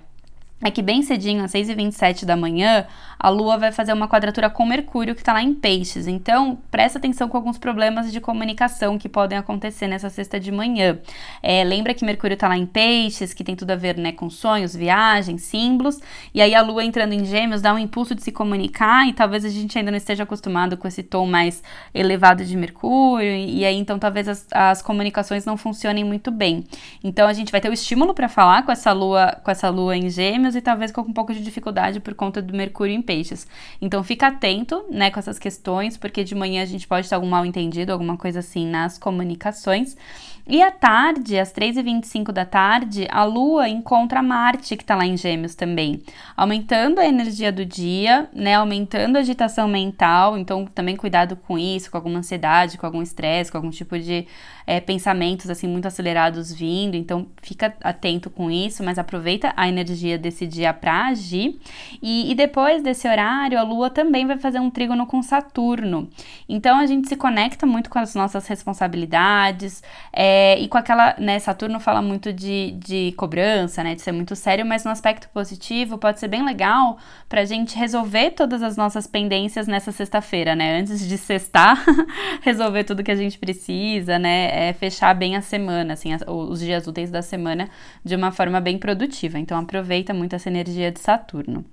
é 0.62 0.70
que 0.70 0.80
bem 0.80 1.02
cedinho, 1.02 1.44
às 1.44 1.52
6h27 1.52 2.24
da 2.24 2.34
manhã, 2.34 2.86
a 3.18 3.28
Lua 3.28 3.58
vai 3.58 3.72
fazer 3.72 3.92
uma 3.92 4.08
quadratura 4.08 4.48
com 4.48 4.64
Mercúrio 4.64 5.14
que 5.14 5.20
está 5.20 5.34
lá 5.34 5.42
em 5.42 5.52
Peixes. 5.52 6.06
Então, 6.06 6.58
presta 6.70 6.98
atenção 6.98 7.28
com 7.28 7.36
alguns 7.36 7.58
problemas 7.58 8.10
de 8.10 8.20
comunicação 8.20 8.96
que 8.96 9.06
podem 9.06 9.36
acontecer 9.36 9.86
nessa 9.86 10.08
sexta 10.08 10.40
de 10.40 10.50
manhã. 10.50 10.98
É, 11.42 11.62
lembra 11.62 11.92
que 11.92 12.06
Mercúrio 12.06 12.34
está 12.34 12.48
lá 12.48 12.56
em 12.56 12.64
Peixes, 12.64 13.34
que 13.34 13.44
tem 13.44 13.54
tudo 13.54 13.70
a 13.72 13.76
ver 13.76 13.98
né, 13.98 14.12
com 14.12 14.30
sonhos, 14.30 14.74
viagens, 14.74 15.42
símbolos. 15.42 16.00
E 16.32 16.40
aí 16.40 16.54
a 16.54 16.62
Lua 16.62 16.82
entrando 16.82 17.12
em 17.12 17.26
Gêmeos 17.26 17.60
dá 17.60 17.74
um 17.74 17.78
impulso 17.78 18.14
de 18.14 18.22
se 18.22 18.32
comunicar 18.32 19.06
e 19.06 19.12
talvez 19.12 19.44
a 19.44 19.50
gente 19.50 19.76
ainda 19.78 19.90
não 19.90 19.98
esteja 19.98 20.22
acostumado 20.22 20.78
com 20.78 20.88
esse 20.88 21.02
tom 21.02 21.26
mais 21.26 21.62
elevado 21.92 22.42
de 22.42 22.56
Mercúrio. 22.56 23.28
E 23.28 23.62
aí 23.62 23.76
então 23.76 23.98
talvez 23.98 24.26
as, 24.26 24.46
as 24.52 24.80
comunicações 24.80 25.44
não 25.44 25.58
funcionem 25.58 26.02
muito 26.02 26.30
bem. 26.30 26.64
Então 27.04 27.28
a 27.28 27.34
gente 27.34 27.52
vai 27.52 27.60
ter 27.60 27.68
o 27.68 27.74
estímulo 27.74 28.14
para 28.14 28.28
falar 28.28 28.62
com 28.64 28.72
essa 28.72 28.92
Lua, 28.92 29.38
com 29.44 29.50
essa 29.50 29.68
Lua 29.68 29.94
em 29.94 30.08
Gêmeos 30.08 30.45
e 30.54 30.60
talvez 30.60 30.92
com 30.92 31.00
um 31.00 31.12
pouco 31.12 31.32
de 31.32 31.42
dificuldade 31.42 32.00
por 32.00 32.14
conta 32.14 32.40
do 32.40 32.54
Mercúrio 32.54 32.94
em 32.94 33.02
Peixes. 33.02 33.46
Então 33.80 34.02
fica 34.04 34.28
atento, 34.28 34.84
né, 34.90 35.10
com 35.10 35.18
essas 35.18 35.38
questões, 35.38 35.96
porque 35.96 36.22
de 36.22 36.34
manhã 36.34 36.62
a 36.62 36.66
gente 36.66 36.86
pode 36.86 37.08
ter 37.08 37.14
algum 37.14 37.28
mal 37.28 37.44
entendido, 37.44 37.92
alguma 37.92 38.16
coisa 38.16 38.40
assim 38.40 38.66
nas 38.66 38.98
comunicações. 38.98 39.96
E 40.48 40.62
à 40.62 40.70
tarde, 40.70 41.40
às 41.40 41.52
3h25 41.52 42.30
da 42.30 42.44
tarde, 42.44 43.08
a 43.10 43.24
Lua 43.24 43.68
encontra 43.68 44.22
Marte, 44.22 44.76
que 44.76 44.84
está 44.84 44.94
lá 44.94 45.04
em 45.04 45.16
Gêmeos 45.16 45.56
também, 45.56 46.00
aumentando 46.36 47.00
a 47.00 47.06
energia 47.06 47.50
do 47.50 47.66
dia, 47.66 48.28
né? 48.32 48.54
Aumentando 48.54 49.16
a 49.16 49.20
agitação 49.20 49.66
mental. 49.66 50.38
Então, 50.38 50.64
também 50.66 50.94
cuidado 50.94 51.34
com 51.34 51.58
isso, 51.58 51.90
com 51.90 51.96
alguma 51.96 52.20
ansiedade, 52.20 52.78
com 52.78 52.86
algum 52.86 53.02
estresse, 53.02 53.50
com 53.50 53.58
algum 53.58 53.70
tipo 53.70 53.98
de 53.98 54.24
é, 54.64 54.78
pensamentos 54.78 55.50
assim 55.50 55.66
muito 55.66 55.88
acelerados 55.88 56.52
vindo. 56.52 56.94
Então, 56.94 57.26
fica 57.42 57.74
atento 57.82 58.30
com 58.30 58.48
isso, 58.48 58.84
mas 58.84 59.00
aproveita 59.00 59.52
a 59.56 59.68
energia 59.68 60.16
desse 60.16 60.35
dia 60.44 60.74
para 60.74 61.06
agir. 61.06 61.56
E, 62.02 62.32
e 62.32 62.34
depois 62.34 62.82
desse 62.82 63.06
horário, 63.06 63.56
a 63.56 63.62
Lua 63.62 63.88
também 63.88 64.26
vai 64.26 64.36
fazer 64.38 64.58
um 64.58 64.68
trígono 64.68 65.06
com 65.06 65.22
Saturno. 65.22 66.08
Então, 66.48 66.80
a 66.80 66.86
gente 66.86 67.08
se 67.08 67.14
conecta 67.14 67.64
muito 67.64 67.88
com 67.88 68.00
as 68.00 68.16
nossas 68.16 68.48
responsabilidades. 68.48 69.84
É, 70.12 70.58
e 70.58 70.66
com 70.66 70.78
aquela, 70.78 71.14
né, 71.18 71.38
Saturno 71.38 71.78
fala 71.78 72.02
muito 72.02 72.32
de, 72.32 72.72
de 72.72 73.14
cobrança, 73.16 73.84
né, 73.84 73.94
de 73.94 74.02
ser 74.02 74.10
muito 74.10 74.34
sério, 74.34 74.66
mas 74.66 74.84
no 74.84 74.90
aspecto 74.90 75.28
positivo 75.28 75.98
pode 75.98 76.18
ser 76.18 76.26
bem 76.26 76.44
legal 76.44 76.98
pra 77.28 77.44
gente 77.44 77.76
resolver 77.76 78.32
todas 78.32 78.62
as 78.62 78.76
nossas 78.76 79.06
pendências 79.06 79.68
nessa 79.68 79.92
sexta-feira, 79.92 80.56
né, 80.56 80.80
antes 80.80 81.06
de 81.06 81.16
sextar, 81.16 81.84
resolver 82.42 82.84
tudo 82.84 83.04
que 83.04 83.10
a 83.10 83.16
gente 83.16 83.38
precisa, 83.38 84.18
né, 84.18 84.68
é 84.68 84.72
fechar 84.72 85.14
bem 85.14 85.36
a 85.36 85.40
semana, 85.40 85.92
assim, 85.92 86.10
os 86.26 86.60
dias 86.60 86.86
úteis 86.86 87.10
da 87.10 87.22
semana 87.22 87.68
de 88.04 88.16
uma 88.16 88.32
forma 88.32 88.60
bem 88.60 88.78
produtiva. 88.78 89.38
Então 89.38 89.58
aproveita 89.58 90.14
muito 90.14 90.25
essa 90.34 90.48
energia 90.48 90.90
de 90.90 90.98
Saturno. 91.00 91.64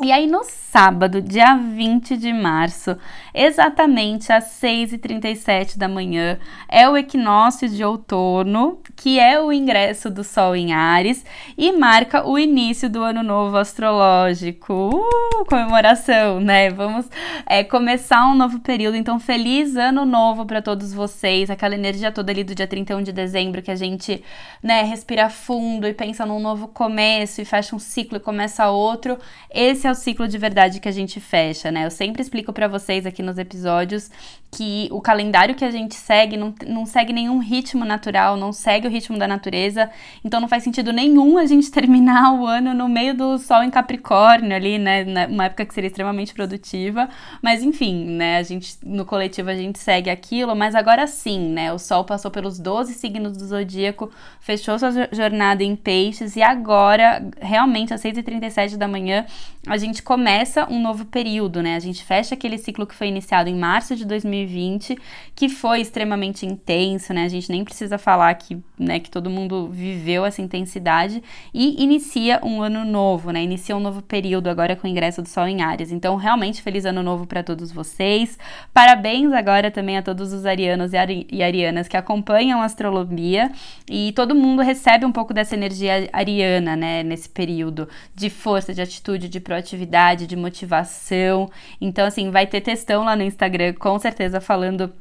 E 0.00 0.10
aí, 0.10 0.26
no 0.26 0.42
sábado, 0.42 1.20
dia 1.20 1.54
20 1.54 2.16
de 2.16 2.32
março, 2.32 2.96
exatamente 3.34 4.32
às 4.32 4.44
6h37 4.44 5.76
da 5.76 5.86
manhã, 5.86 6.38
é 6.66 6.88
o 6.88 6.96
equinócio 6.96 7.68
de 7.68 7.84
outono, 7.84 8.80
que 8.96 9.20
é 9.20 9.38
o 9.38 9.52
ingresso 9.52 10.08
do 10.08 10.24
Sol 10.24 10.56
em 10.56 10.72
Ares 10.72 11.26
e 11.58 11.72
marca 11.72 12.26
o 12.26 12.38
início 12.38 12.88
do 12.88 13.02
ano 13.02 13.22
novo 13.22 13.58
astrológico. 13.58 14.72
Uh, 14.72 15.44
comemoração, 15.44 16.40
né? 16.40 16.70
Vamos 16.70 17.06
é, 17.44 17.62
começar 17.62 18.26
um 18.26 18.34
novo 18.34 18.60
período. 18.60 18.96
Então, 18.96 19.20
feliz 19.20 19.76
ano 19.76 20.06
novo 20.06 20.46
para 20.46 20.62
todos 20.62 20.94
vocês. 20.94 21.50
Aquela 21.50 21.74
energia 21.74 22.10
toda 22.10 22.32
ali 22.32 22.42
do 22.42 22.54
dia 22.54 22.66
31 22.66 23.02
de 23.02 23.12
dezembro 23.12 23.60
que 23.60 23.70
a 23.70 23.76
gente, 23.76 24.24
né, 24.62 24.82
respira 24.82 25.28
fundo 25.28 25.86
e 25.86 25.92
pensa 25.92 26.24
num 26.24 26.40
novo 26.40 26.66
começo 26.66 27.42
e 27.42 27.44
fecha 27.44 27.76
um 27.76 27.78
ciclo 27.78 28.16
e 28.16 28.20
começa 28.20 28.70
outro. 28.70 29.18
Esse 29.50 29.81
esse 29.82 29.88
é 29.88 29.90
o 29.90 29.94
ciclo 29.96 30.28
de 30.28 30.38
verdade 30.38 30.78
que 30.78 30.88
a 30.88 30.92
gente 30.92 31.18
fecha, 31.18 31.72
né? 31.72 31.84
Eu 31.84 31.90
sempre 31.90 32.22
explico 32.22 32.52
para 32.52 32.68
vocês 32.68 33.04
aqui 33.04 33.20
nos 33.20 33.36
episódios 33.36 34.10
que 34.48 34.86
o 34.92 35.00
calendário 35.00 35.54
que 35.54 35.64
a 35.64 35.70
gente 35.70 35.94
segue 35.94 36.36
não, 36.36 36.54
não 36.66 36.86
segue 36.86 37.12
nenhum 37.12 37.38
ritmo 37.38 37.84
natural, 37.84 38.36
não 38.36 38.52
segue 38.52 38.86
o 38.86 38.90
ritmo 38.90 39.18
da 39.18 39.26
natureza, 39.26 39.90
então 40.22 40.40
não 40.40 40.46
faz 40.46 40.62
sentido 40.62 40.92
nenhum 40.92 41.36
a 41.38 41.46
gente 41.46 41.68
terminar 41.72 42.34
o 42.34 42.46
ano 42.46 42.74
no 42.74 42.88
meio 42.88 43.16
do 43.16 43.38
sol 43.38 43.64
em 43.64 43.70
Capricórnio 43.70 44.54
ali, 44.54 44.78
né? 44.78 45.26
Uma 45.26 45.46
época 45.46 45.66
que 45.66 45.74
seria 45.74 45.88
extremamente 45.88 46.32
produtiva, 46.32 47.08
mas 47.42 47.64
enfim, 47.64 48.04
né? 48.04 48.36
A 48.36 48.42
gente, 48.44 48.76
no 48.84 49.04
coletivo 49.04 49.50
a 49.50 49.56
gente 49.56 49.80
segue 49.80 50.10
aquilo, 50.10 50.54
mas 50.54 50.76
agora 50.76 51.08
sim, 51.08 51.48
né? 51.48 51.72
O 51.72 51.78
sol 51.78 52.04
passou 52.04 52.30
pelos 52.30 52.58
12 52.60 52.94
signos 52.94 53.36
do 53.36 53.46
zodíaco, 53.46 54.12
fechou 54.38 54.78
sua 54.78 54.92
jornada 55.10 55.64
em 55.64 55.74
peixes 55.74 56.36
e 56.36 56.42
agora, 56.42 57.26
realmente, 57.40 57.92
às 57.92 58.02
6h37 58.02 58.76
da 58.76 58.86
manhã, 58.86 59.26
a 59.72 59.78
gente 59.78 60.02
começa 60.02 60.70
um 60.70 60.78
novo 60.78 61.06
período, 61.06 61.62
né? 61.62 61.76
A 61.76 61.80
gente 61.80 62.04
fecha 62.04 62.34
aquele 62.34 62.58
ciclo 62.58 62.86
que 62.86 62.94
foi 62.94 63.06
iniciado 63.06 63.48
em 63.48 63.54
março 63.54 63.96
de 63.96 64.04
2020, 64.04 64.98
que 65.34 65.48
foi 65.48 65.80
extremamente 65.80 66.44
intenso, 66.44 67.14
né? 67.14 67.24
A 67.24 67.28
gente 67.28 67.50
nem 67.50 67.64
precisa 67.64 67.96
falar 67.96 68.34
que, 68.34 68.62
né, 68.78 69.00
que 69.00 69.10
todo 69.10 69.30
mundo 69.30 69.68
viveu 69.68 70.26
essa 70.26 70.42
intensidade 70.42 71.22
e 71.54 71.82
inicia 71.82 72.38
um 72.44 72.60
ano 72.60 72.84
novo, 72.84 73.30
né? 73.30 73.42
Inicia 73.42 73.74
um 73.74 73.80
novo 73.80 74.02
período 74.02 74.48
agora 74.48 74.76
com 74.76 74.86
o 74.86 74.90
ingresso 74.90 75.22
do 75.22 75.28
Sol 75.28 75.48
em 75.48 75.62
Áries. 75.62 75.90
Então, 75.90 76.16
realmente 76.16 76.60
feliz 76.60 76.84
ano 76.84 77.02
novo 77.02 77.26
para 77.26 77.42
todos 77.42 77.72
vocês. 77.72 78.38
Parabéns 78.74 79.32
agora 79.32 79.70
também 79.70 79.96
a 79.96 80.02
todos 80.02 80.34
os 80.34 80.44
arianos 80.44 80.92
e, 80.92 80.98
ari 80.98 81.26
e 81.32 81.42
arianas 81.42 81.88
que 81.88 81.96
acompanham 81.96 82.60
a 82.60 82.66
astrologia 82.66 83.50
e 83.88 84.12
todo 84.12 84.34
mundo 84.34 84.60
recebe 84.60 85.06
um 85.06 85.12
pouco 85.12 85.32
dessa 85.32 85.54
energia 85.54 86.10
ariana, 86.12 86.76
né, 86.76 87.02
nesse 87.02 87.30
período 87.30 87.88
de 88.14 88.28
força, 88.28 88.74
de 88.74 88.82
atitude, 88.82 89.30
de 89.30 89.40
proatividade 89.40 89.61
proatividade, 89.62 90.26
de 90.26 90.36
motivação. 90.36 91.48
Então, 91.80 92.04
assim, 92.04 92.30
vai 92.30 92.46
ter 92.46 92.60
textão 92.60 93.04
lá 93.04 93.16
no 93.16 93.22
Instagram, 93.22 93.72
com 93.74 93.98
certeza, 93.98 94.40
falando 94.40 94.92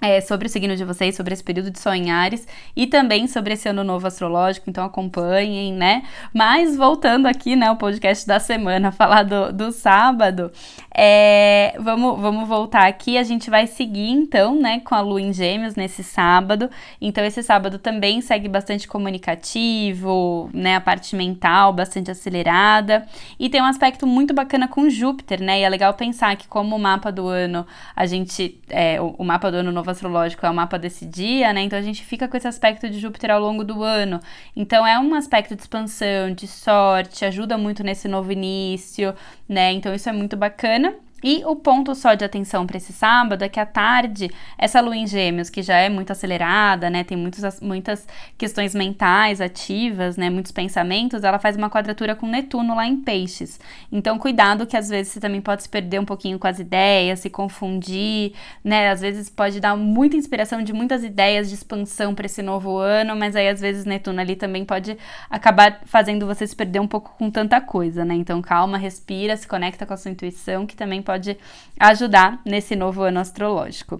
é, 0.00 0.20
sobre 0.20 0.46
o 0.46 0.50
signo 0.50 0.76
de 0.76 0.84
vocês, 0.84 1.16
sobre 1.16 1.34
esse 1.34 1.42
período 1.42 1.70
de 1.70 1.78
sonhares 1.78 2.46
e 2.76 2.86
também 2.86 3.26
sobre 3.26 3.54
esse 3.54 3.68
ano 3.68 3.82
novo 3.82 4.06
astrológico, 4.06 4.70
então 4.70 4.84
acompanhem, 4.84 5.72
né? 5.72 6.02
Mas 6.32 6.76
voltando 6.76 7.26
aqui, 7.26 7.56
né, 7.56 7.70
o 7.70 7.76
podcast 7.76 8.26
da 8.26 8.38
semana, 8.38 8.92
falar 8.92 9.24
do, 9.24 9.52
do 9.52 9.72
sábado, 9.72 10.52
é, 10.94 11.74
vamos, 11.78 12.20
vamos 12.20 12.48
voltar 12.48 12.86
aqui, 12.86 13.18
a 13.18 13.22
gente 13.22 13.50
vai 13.50 13.66
seguir 13.66 14.08
então, 14.10 14.60
né, 14.60 14.80
com 14.80 14.94
a 14.94 15.00
lua 15.00 15.20
em 15.20 15.32
gêmeos 15.32 15.74
nesse 15.74 16.02
sábado, 16.04 16.70
então 17.00 17.24
esse 17.24 17.42
sábado 17.42 17.78
também 17.78 18.20
segue 18.20 18.48
bastante 18.48 18.86
comunicativo, 18.86 20.50
né, 20.52 20.76
a 20.76 20.80
parte 20.80 21.16
mental 21.16 21.72
bastante 21.72 22.10
acelerada. 22.10 23.06
E 23.38 23.48
tem 23.48 23.60
um 23.60 23.66
aspecto 23.66 24.06
muito 24.06 24.32
bacana 24.32 24.68
com 24.68 24.88
Júpiter, 24.88 25.40
né, 25.42 25.60
e 25.60 25.62
é 25.62 25.68
legal 25.68 25.92
pensar 25.94 26.36
que 26.36 26.46
como 26.46 26.76
o 26.76 26.78
mapa 26.78 27.10
do 27.10 27.26
ano, 27.26 27.66
a 27.94 28.06
gente, 28.06 28.60
é, 28.68 29.00
o, 29.00 29.14
o 29.18 29.24
mapa 29.24 29.50
do 29.50 29.58
ano 29.58 29.72
novo 29.72 29.87
astrológico 29.90 30.44
é 30.44 30.50
o 30.50 30.54
mapa 30.54 30.78
desse 30.78 31.04
dia, 31.06 31.52
né? 31.52 31.62
Então 31.62 31.78
a 31.78 31.82
gente 31.82 32.04
fica 32.04 32.28
com 32.28 32.36
esse 32.36 32.48
aspecto 32.48 32.88
de 32.88 32.98
Júpiter 32.98 33.30
ao 33.30 33.40
longo 33.40 33.64
do 33.64 33.82
ano. 33.82 34.20
Então 34.56 34.86
é 34.86 34.98
um 34.98 35.14
aspecto 35.14 35.54
de 35.54 35.62
expansão, 35.62 36.32
de 36.32 36.46
sorte, 36.46 37.24
ajuda 37.24 37.58
muito 37.58 37.82
nesse 37.82 38.08
novo 38.08 38.32
início, 38.32 39.14
né? 39.48 39.72
Então 39.72 39.94
isso 39.94 40.08
é 40.08 40.12
muito 40.12 40.36
bacana. 40.36 40.94
E 41.22 41.42
o 41.44 41.56
ponto 41.56 41.94
só 41.96 42.14
de 42.14 42.24
atenção 42.24 42.64
para 42.64 42.76
esse 42.76 42.92
sábado 42.92 43.42
é 43.42 43.48
que 43.48 43.58
à 43.58 43.66
tarde, 43.66 44.30
essa 44.56 44.80
lua 44.80 44.96
em 44.96 45.06
gêmeos, 45.06 45.50
que 45.50 45.62
já 45.62 45.76
é 45.76 45.88
muito 45.88 46.12
acelerada, 46.12 46.88
né, 46.88 47.02
tem 47.02 47.16
muitos, 47.18 47.60
muitas 47.60 48.06
questões 48.36 48.72
mentais 48.72 49.40
ativas, 49.40 50.16
né, 50.16 50.30
muitos 50.30 50.52
pensamentos, 50.52 51.24
ela 51.24 51.40
faz 51.40 51.56
uma 51.56 51.68
quadratura 51.68 52.14
com 52.14 52.26
Netuno 52.26 52.76
lá 52.76 52.86
em 52.86 52.96
peixes. 52.96 53.58
Então, 53.90 54.16
cuidado 54.16 54.64
que 54.64 54.76
às 54.76 54.88
vezes 54.88 55.12
você 55.12 55.20
também 55.20 55.40
pode 55.40 55.64
se 55.64 55.68
perder 55.68 56.00
um 56.00 56.04
pouquinho 56.04 56.38
com 56.38 56.46
as 56.46 56.60
ideias, 56.60 57.18
se 57.18 57.30
confundir, 57.30 58.32
né, 58.62 58.88
às 58.90 59.00
vezes 59.00 59.28
pode 59.28 59.58
dar 59.58 59.76
muita 59.76 60.16
inspiração 60.16 60.62
de 60.62 60.72
muitas 60.72 61.02
ideias 61.02 61.48
de 61.48 61.54
expansão 61.56 62.14
para 62.14 62.26
esse 62.26 62.42
novo 62.42 62.78
ano, 62.78 63.16
mas 63.16 63.34
aí 63.34 63.48
às 63.48 63.60
vezes 63.60 63.84
Netuno 63.84 64.20
ali 64.20 64.36
também 64.36 64.64
pode 64.64 64.96
acabar 65.28 65.80
fazendo 65.84 66.26
você 66.26 66.46
se 66.46 66.54
perder 66.54 66.80
um 66.80 66.86
pouco 66.86 67.12
com 67.18 67.28
tanta 67.28 67.60
coisa, 67.60 68.04
né, 68.04 68.14
então 68.14 68.40
calma, 68.40 68.78
respira, 68.78 69.36
se 69.36 69.48
conecta 69.48 69.84
com 69.84 69.94
a 69.94 69.96
sua 69.96 70.12
intuição, 70.12 70.64
que 70.64 70.76
também 70.76 71.02
pode 71.08 71.38
ajudar 71.80 72.42
nesse 72.44 72.76
novo 72.76 73.02
ano 73.02 73.18
astrológico. 73.18 73.98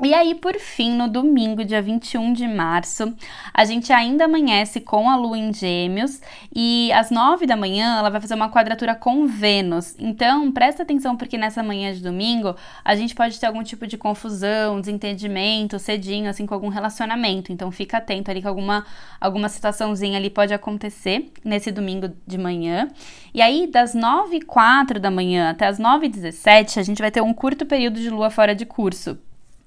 E 0.00 0.14
aí, 0.14 0.32
por 0.36 0.54
fim, 0.60 0.94
no 0.94 1.08
domingo, 1.08 1.64
dia 1.64 1.82
21 1.82 2.32
de 2.32 2.46
março, 2.46 3.12
a 3.52 3.64
gente 3.64 3.92
ainda 3.92 4.26
amanhece 4.26 4.80
com 4.80 5.10
a 5.10 5.16
lua 5.16 5.36
em 5.36 5.52
Gêmeos 5.52 6.20
e 6.54 6.92
às 6.92 7.10
9 7.10 7.46
da 7.46 7.56
manhã 7.56 7.98
ela 7.98 8.08
vai 8.08 8.20
fazer 8.20 8.34
uma 8.34 8.48
quadratura 8.48 8.94
com 8.94 9.26
Vênus. 9.26 9.96
Então, 9.98 10.52
presta 10.52 10.84
atenção 10.84 11.16
porque 11.16 11.36
nessa 11.36 11.64
manhã 11.64 11.92
de 11.92 12.00
domingo 12.00 12.54
a 12.84 12.94
gente 12.94 13.12
pode 13.12 13.40
ter 13.40 13.46
algum 13.46 13.64
tipo 13.64 13.88
de 13.88 13.98
confusão, 13.98 14.80
desentendimento, 14.80 15.80
cedinho, 15.80 16.30
assim, 16.30 16.46
com 16.46 16.54
algum 16.54 16.68
relacionamento. 16.68 17.52
Então, 17.52 17.72
fica 17.72 17.98
atento 17.98 18.30
ali 18.30 18.40
que 18.40 18.46
alguma, 18.46 18.86
alguma 19.20 19.48
situaçãozinha 19.48 20.16
ali 20.16 20.30
pode 20.30 20.54
acontecer 20.54 21.32
nesse 21.44 21.72
domingo 21.72 22.08
de 22.24 22.38
manhã. 22.38 22.88
E 23.34 23.42
aí, 23.42 23.66
das 23.66 23.94
9 23.94 24.36
e 24.36 24.42
4 24.42 25.00
da 25.00 25.10
manhã 25.10 25.50
até 25.50 25.66
as 25.66 25.80
9 25.80 26.06
e 26.06 26.08
17, 26.08 26.78
a 26.78 26.84
gente 26.84 27.02
vai 27.02 27.10
ter 27.10 27.20
um 27.20 27.34
curto 27.34 27.66
período 27.66 27.98
de 28.00 28.08
lua 28.08 28.30
fora 28.30 28.54
de 28.54 28.64
curso. 28.64 29.18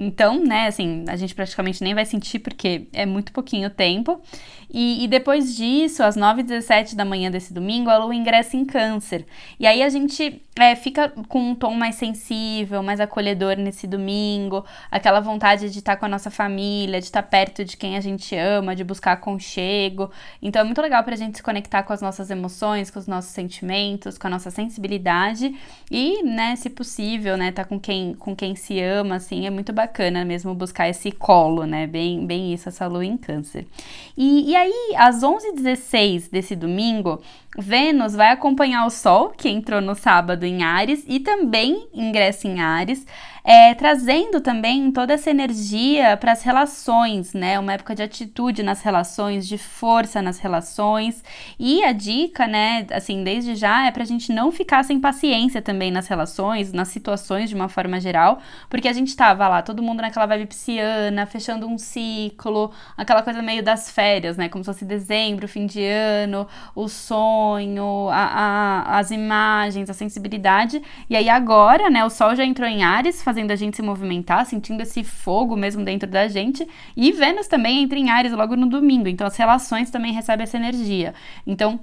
Então, 0.03 0.43
né, 0.43 0.65
assim, 0.65 1.05
a 1.08 1.15
gente 1.15 1.36
praticamente 1.36 1.84
nem 1.84 1.93
vai 1.93 2.05
sentir 2.05 2.39
porque 2.39 2.88
é 2.91 3.05
muito 3.05 3.31
pouquinho 3.31 3.70
tempo. 3.70 4.20
E, 4.74 5.03
e 5.03 5.08
depois 5.08 5.55
disso, 5.55 6.01
às 6.01 6.17
9h17 6.17 6.96
da 6.96 7.05
manhã 7.05 7.29
desse 7.29 7.53
domingo, 7.53 7.88
a 7.88 8.00
lua 8.00 8.15
ingressa 8.15 8.58
em 8.58 8.65
câncer. 8.65 9.27
E 9.60 9.67
aí 9.67 9.84
a 9.84 9.89
gente 9.89 10.41
é, 10.60 10.75
fica 10.75 11.10
com 11.29 11.51
um 11.51 11.55
tom 11.55 11.74
mais 11.74 11.96
sensível, 11.96 12.84
mais 12.84 13.00
acolhedor 13.00 13.55
nesse 13.55 13.88
domingo, 13.88 14.65
aquela 14.91 15.22
vontade 15.22 15.70
de 15.70 15.79
estar 15.79 15.96
com 15.96 16.05
a 16.05 16.10
nossa 16.10 16.29
família, 16.29 17.00
de 17.00 17.05
estar 17.05 17.24
perto 17.24 17.63
de 17.63 17.77
quem 17.77 17.96
a 17.96 18.01
gente 18.01 18.36
ama, 18.36 18.75
de 18.75 18.84
buscar 18.84 19.13
aconchego. 19.13 20.12
Então 20.41 20.62
é 20.62 20.65
muito 20.65 20.81
legal 20.81 21.03
pra 21.05 21.15
gente 21.15 21.38
se 21.38 21.43
conectar 21.43 21.84
com 21.84 21.93
as 21.93 22.01
nossas 22.01 22.29
emoções, 22.29 22.91
com 22.91 23.00
os 23.00 23.08
nossos 23.08 23.31
sentimentos, 23.31 24.17
com 24.17 24.27
a 24.27 24.29
nossa 24.29 24.51
sensibilidade 24.51 25.55
e, 25.89 26.22
né, 26.24 26.58
se 26.58 26.70
possível, 26.70 27.38
né, 27.38 27.51
tá 27.53 27.63
com 27.63 27.79
quem, 27.79 28.13
com 28.13 28.36
quem 28.36 28.53
se 28.53 28.81
ama, 28.81 29.15
assim, 29.15 29.48
é 29.48 29.50
muito 29.50 29.72
bacana 29.72 30.25
mesmo 30.25 30.53
buscar 30.53 30.89
esse 30.89 31.13
colo, 31.13 31.65
né, 31.65 31.88
bem, 31.88 32.25
bem 32.25 32.53
isso, 32.53 32.67
essa 32.67 32.88
lua 32.88 33.05
em 33.05 33.15
câncer. 33.15 33.65
E, 34.17 34.51
e 34.51 34.55
aí, 34.55 34.96
às 34.98 35.22
11h16 35.22 36.29
desse 36.29 36.58
domingo, 36.58 37.22
Vênus 37.58 38.13
vai 38.13 38.29
acompanhar 38.29 38.86
o 38.86 38.89
Sol, 38.89 39.29
que 39.29 39.50
entrou 39.50 39.81
no 39.81 39.93
sábado 39.93 40.46
em 40.46 40.63
Ares, 40.63 41.03
e 41.08 41.20
também 41.20 41.88
ingressa 41.93 42.48
em 42.48 42.62
Ares 42.62 43.05
é, 43.44 43.74
trazendo 43.74 44.40
também 44.40 44.92
toda 44.92 45.14
essa 45.14 45.30
energia 45.30 46.16
para 46.18 46.32
as 46.32 46.44
relações, 46.44 47.34
né? 47.34 47.60
Uma 47.60 47.74
época 47.74 47.96
de 47.96 48.04
atitude 48.04 48.64
nas 48.64 48.82
relações, 48.82 49.48
de 49.48 49.58
força 49.58 50.22
nas 50.22 50.40
relações. 50.40 51.24
E 51.60 51.84
a 51.84 51.92
dica, 51.92 52.48
né, 52.48 52.86
assim, 52.92 53.24
desde 53.24 53.56
já 53.56 53.88
é 53.88 53.92
para 53.92 54.04
a 54.04 54.06
gente 54.06 54.32
não 54.32 54.52
ficar 54.52 54.84
sem 54.84 55.00
paciência 55.00 55.62
também 55.62 55.92
nas 55.92 56.08
relações, 56.08 56.72
nas 56.72 56.90
situações 56.90 57.50
de 57.50 57.56
uma 57.56 57.70
forma 57.70 58.00
geral, 58.00 58.40
porque 58.70 58.88
a 58.88 58.94
gente 58.94 59.16
tava 59.16 59.48
lá, 59.48 59.62
todo 59.62 59.82
mundo 59.82 60.02
naquela 60.02 60.26
vibe 60.26 60.48
pisciana, 60.48 61.26
fechando 61.26 61.68
um 61.68 61.78
ciclo, 61.78 62.72
aquela 62.96 63.22
coisa 63.24 63.42
meio 63.42 63.64
das 63.64 63.90
férias, 63.90 64.38
né? 64.38 64.50
Como 64.50 64.64
se 64.64 64.72
fosse 64.72 64.86
dezembro, 64.86 65.48
fim 65.48 65.66
de 65.66 65.84
ano, 65.84 66.48
o 66.76 66.88
sonho, 66.88 68.10
a, 68.10 68.24
a, 68.24 69.00
as 69.00 69.12
imagens, 69.12 69.90
a 69.90 69.94
sensibilidade. 69.94 70.82
E 71.10 71.16
aí 71.16 71.30
agora, 71.30 71.90
né, 71.90 72.04
o 72.06 72.10
Sol 72.10 72.36
já 72.36 72.46
entrou 72.46 72.68
em 72.68 72.84
Ares, 72.84 73.22
fazendo 73.32 73.52
a 73.52 73.56
gente 73.56 73.78
se 73.78 73.82
movimentar, 73.82 74.46
sentindo 74.46 74.82
esse 74.82 75.06
fogo 75.06 75.56
mesmo 75.56 75.86
dentro 75.86 76.10
da 76.10 76.28
gente. 76.28 76.68
E 76.98 77.14
Vênus 77.14 77.48
também 77.48 77.82
entra 77.82 77.98
em 77.98 78.10
Ares 78.10 78.34
logo 78.34 78.58
no 78.58 78.68
domingo, 78.68 79.08
então 79.08 79.26
as 79.26 79.38
relações 79.38 79.90
também 79.90 80.12
recebem 80.12 80.44
essa 80.44 80.58
energia. 80.58 81.14
Então, 81.48 81.80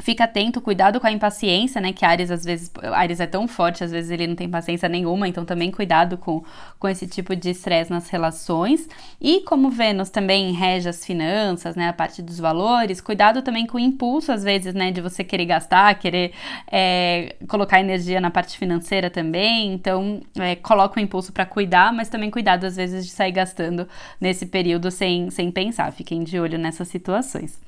Fica 0.00 0.24
atento, 0.24 0.60
cuidado 0.60 1.00
com 1.00 1.06
a 1.06 1.10
impaciência, 1.10 1.80
né? 1.80 1.92
Que 1.92 2.04
Ares 2.04 2.30
às 2.30 2.44
vezes, 2.44 2.70
Ares 2.92 3.18
é 3.18 3.26
tão 3.26 3.48
forte, 3.48 3.82
às 3.82 3.90
vezes 3.90 4.10
ele 4.10 4.28
não 4.28 4.36
tem 4.36 4.48
paciência 4.48 4.88
nenhuma, 4.88 5.26
então 5.26 5.44
também 5.44 5.72
cuidado 5.72 6.16
com, 6.16 6.44
com 6.78 6.88
esse 6.88 7.06
tipo 7.06 7.34
de 7.34 7.50
estresse 7.50 7.90
nas 7.90 8.08
relações. 8.08 8.88
E 9.20 9.40
como 9.40 9.70
Vênus 9.70 10.08
também 10.08 10.52
rege 10.52 10.88
as 10.88 11.04
finanças, 11.04 11.74
né? 11.74 11.88
A 11.88 11.92
parte 11.92 12.22
dos 12.22 12.38
valores, 12.38 13.00
cuidado 13.00 13.42
também 13.42 13.66
com 13.66 13.76
o 13.76 13.80
impulso, 13.80 14.30
às 14.30 14.44
vezes, 14.44 14.72
né? 14.72 14.92
De 14.92 15.00
você 15.00 15.24
querer 15.24 15.46
gastar, 15.46 15.94
querer 15.96 16.32
é, 16.70 17.34
colocar 17.48 17.80
energia 17.80 18.20
na 18.20 18.30
parte 18.30 18.56
financeira 18.56 19.10
também. 19.10 19.72
Então, 19.72 20.20
é, 20.38 20.54
coloca 20.54 21.00
o 21.00 21.02
impulso 21.02 21.32
para 21.32 21.44
cuidar, 21.44 21.92
mas 21.92 22.08
também 22.08 22.30
cuidado, 22.30 22.64
às 22.64 22.76
vezes, 22.76 23.04
de 23.04 23.10
sair 23.10 23.32
gastando 23.32 23.88
nesse 24.20 24.46
período 24.46 24.92
sem, 24.92 25.28
sem 25.30 25.50
pensar. 25.50 25.90
Fiquem 25.92 26.22
de 26.22 26.38
olho 26.38 26.56
nessas 26.56 26.86
situações. 26.86 27.58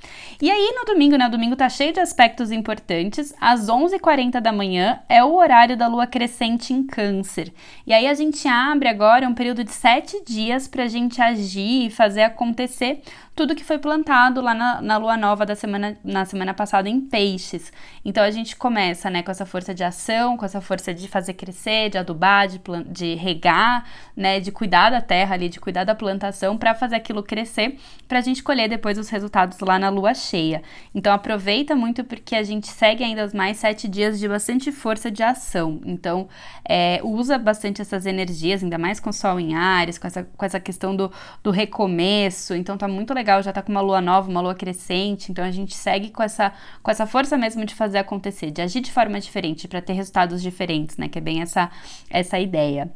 E 0.40 0.48
aí, 0.48 0.74
no 0.78 0.84
domingo, 0.84 1.16
né? 1.16 1.26
O 1.26 1.30
domingo 1.30 1.56
tá 1.56 1.68
cheio 1.68 1.92
de 1.92 1.98
aspectos 2.20 2.52
importantes, 2.52 3.32
às 3.40 3.68
11h40 3.68 4.42
da 4.42 4.52
manhã 4.52 5.00
é 5.08 5.24
o 5.24 5.34
horário 5.36 5.74
da 5.74 5.86
lua 5.86 6.06
crescente 6.06 6.70
em 6.70 6.86
Câncer. 6.86 7.50
E 7.86 7.94
aí 7.94 8.06
a 8.06 8.12
gente 8.12 8.46
abre 8.46 8.90
agora 8.90 9.26
um 9.26 9.32
período 9.32 9.64
de 9.64 9.72
sete 9.72 10.22
dias 10.22 10.68
para 10.68 10.84
a 10.84 10.86
gente 10.86 11.22
agir 11.22 11.86
e 11.86 11.90
fazer 11.90 12.20
acontecer 12.20 13.00
tudo 13.40 13.54
que 13.54 13.64
foi 13.64 13.78
plantado 13.78 14.42
lá 14.42 14.52
na, 14.52 14.82
na 14.82 14.98
lua 14.98 15.16
nova 15.16 15.46
da 15.46 15.54
semana, 15.54 15.96
na 16.04 16.26
semana 16.26 16.52
passada 16.52 16.90
em 16.90 17.00
peixes. 17.00 17.72
Então 18.04 18.22
a 18.22 18.30
gente 18.30 18.54
começa, 18.54 19.08
né, 19.08 19.22
com 19.22 19.30
essa 19.30 19.46
força 19.46 19.74
de 19.74 19.82
ação, 19.82 20.36
com 20.36 20.44
essa 20.44 20.60
força 20.60 20.92
de 20.92 21.08
fazer 21.08 21.32
crescer, 21.32 21.88
de 21.88 21.96
adubar, 21.96 22.46
de, 22.48 22.60
de 22.86 23.14
regar, 23.14 23.86
né, 24.14 24.40
de 24.40 24.52
cuidar 24.52 24.90
da 24.90 25.00
terra 25.00 25.36
ali, 25.36 25.48
de 25.48 25.58
cuidar 25.58 25.84
da 25.84 25.94
plantação 25.94 26.58
para 26.58 26.74
fazer 26.74 26.96
aquilo 26.96 27.22
crescer, 27.22 27.78
para 28.06 28.18
a 28.18 28.20
gente 28.20 28.42
colher 28.42 28.68
depois 28.68 28.98
os 28.98 29.08
resultados 29.08 29.58
lá 29.60 29.78
na 29.78 29.88
lua 29.88 30.12
cheia. 30.12 30.62
Então 30.94 31.10
aproveita 31.10 31.74
muito 31.74 32.04
porque 32.04 32.36
a 32.36 32.42
gente 32.42 32.66
segue 32.66 33.02
ainda 33.02 33.26
mais 33.32 33.56
sete 33.56 33.88
dias 33.88 34.18
de 34.18 34.28
bastante 34.28 34.70
força 34.70 35.10
de 35.10 35.22
ação. 35.22 35.80
Então 35.86 36.28
é, 36.62 37.00
usa 37.02 37.38
bastante 37.38 37.80
essas 37.80 38.04
energias, 38.04 38.62
ainda 38.62 38.76
mais 38.76 39.00
com 39.00 39.08
o 39.08 39.14
sol 39.14 39.40
em 39.40 39.54
Ares, 39.54 39.96
com 39.96 40.06
essa, 40.06 40.24
com 40.24 40.44
essa 40.44 40.60
questão 40.60 40.94
do, 40.94 41.10
do 41.42 41.50
recomeço. 41.50 42.54
Então 42.54 42.76
tá 42.76 42.86
muito 42.86 43.14
legal 43.14 43.29
legal, 43.30 43.42
já 43.42 43.52
tá 43.52 43.62
com 43.62 43.70
uma 43.70 43.80
lua 43.80 44.00
nova, 44.00 44.28
uma 44.28 44.40
lua 44.40 44.54
crescente, 44.54 45.30
então 45.30 45.44
a 45.44 45.50
gente 45.50 45.74
segue 45.74 46.10
com 46.10 46.22
essa, 46.22 46.52
com 46.82 46.90
essa 46.90 47.06
força 47.06 47.36
mesmo 47.36 47.64
de 47.64 47.74
fazer 47.74 47.98
acontecer, 47.98 48.50
de 48.50 48.60
agir 48.60 48.80
de 48.80 48.92
forma 48.92 49.20
diferente, 49.20 49.68
para 49.68 49.80
ter 49.80 49.92
resultados 49.92 50.42
diferentes, 50.42 50.96
né? 50.96 51.08
Que 51.08 51.18
é 51.18 51.20
bem 51.20 51.40
essa, 51.40 51.70
essa 52.10 52.38
ideia. 52.38 52.90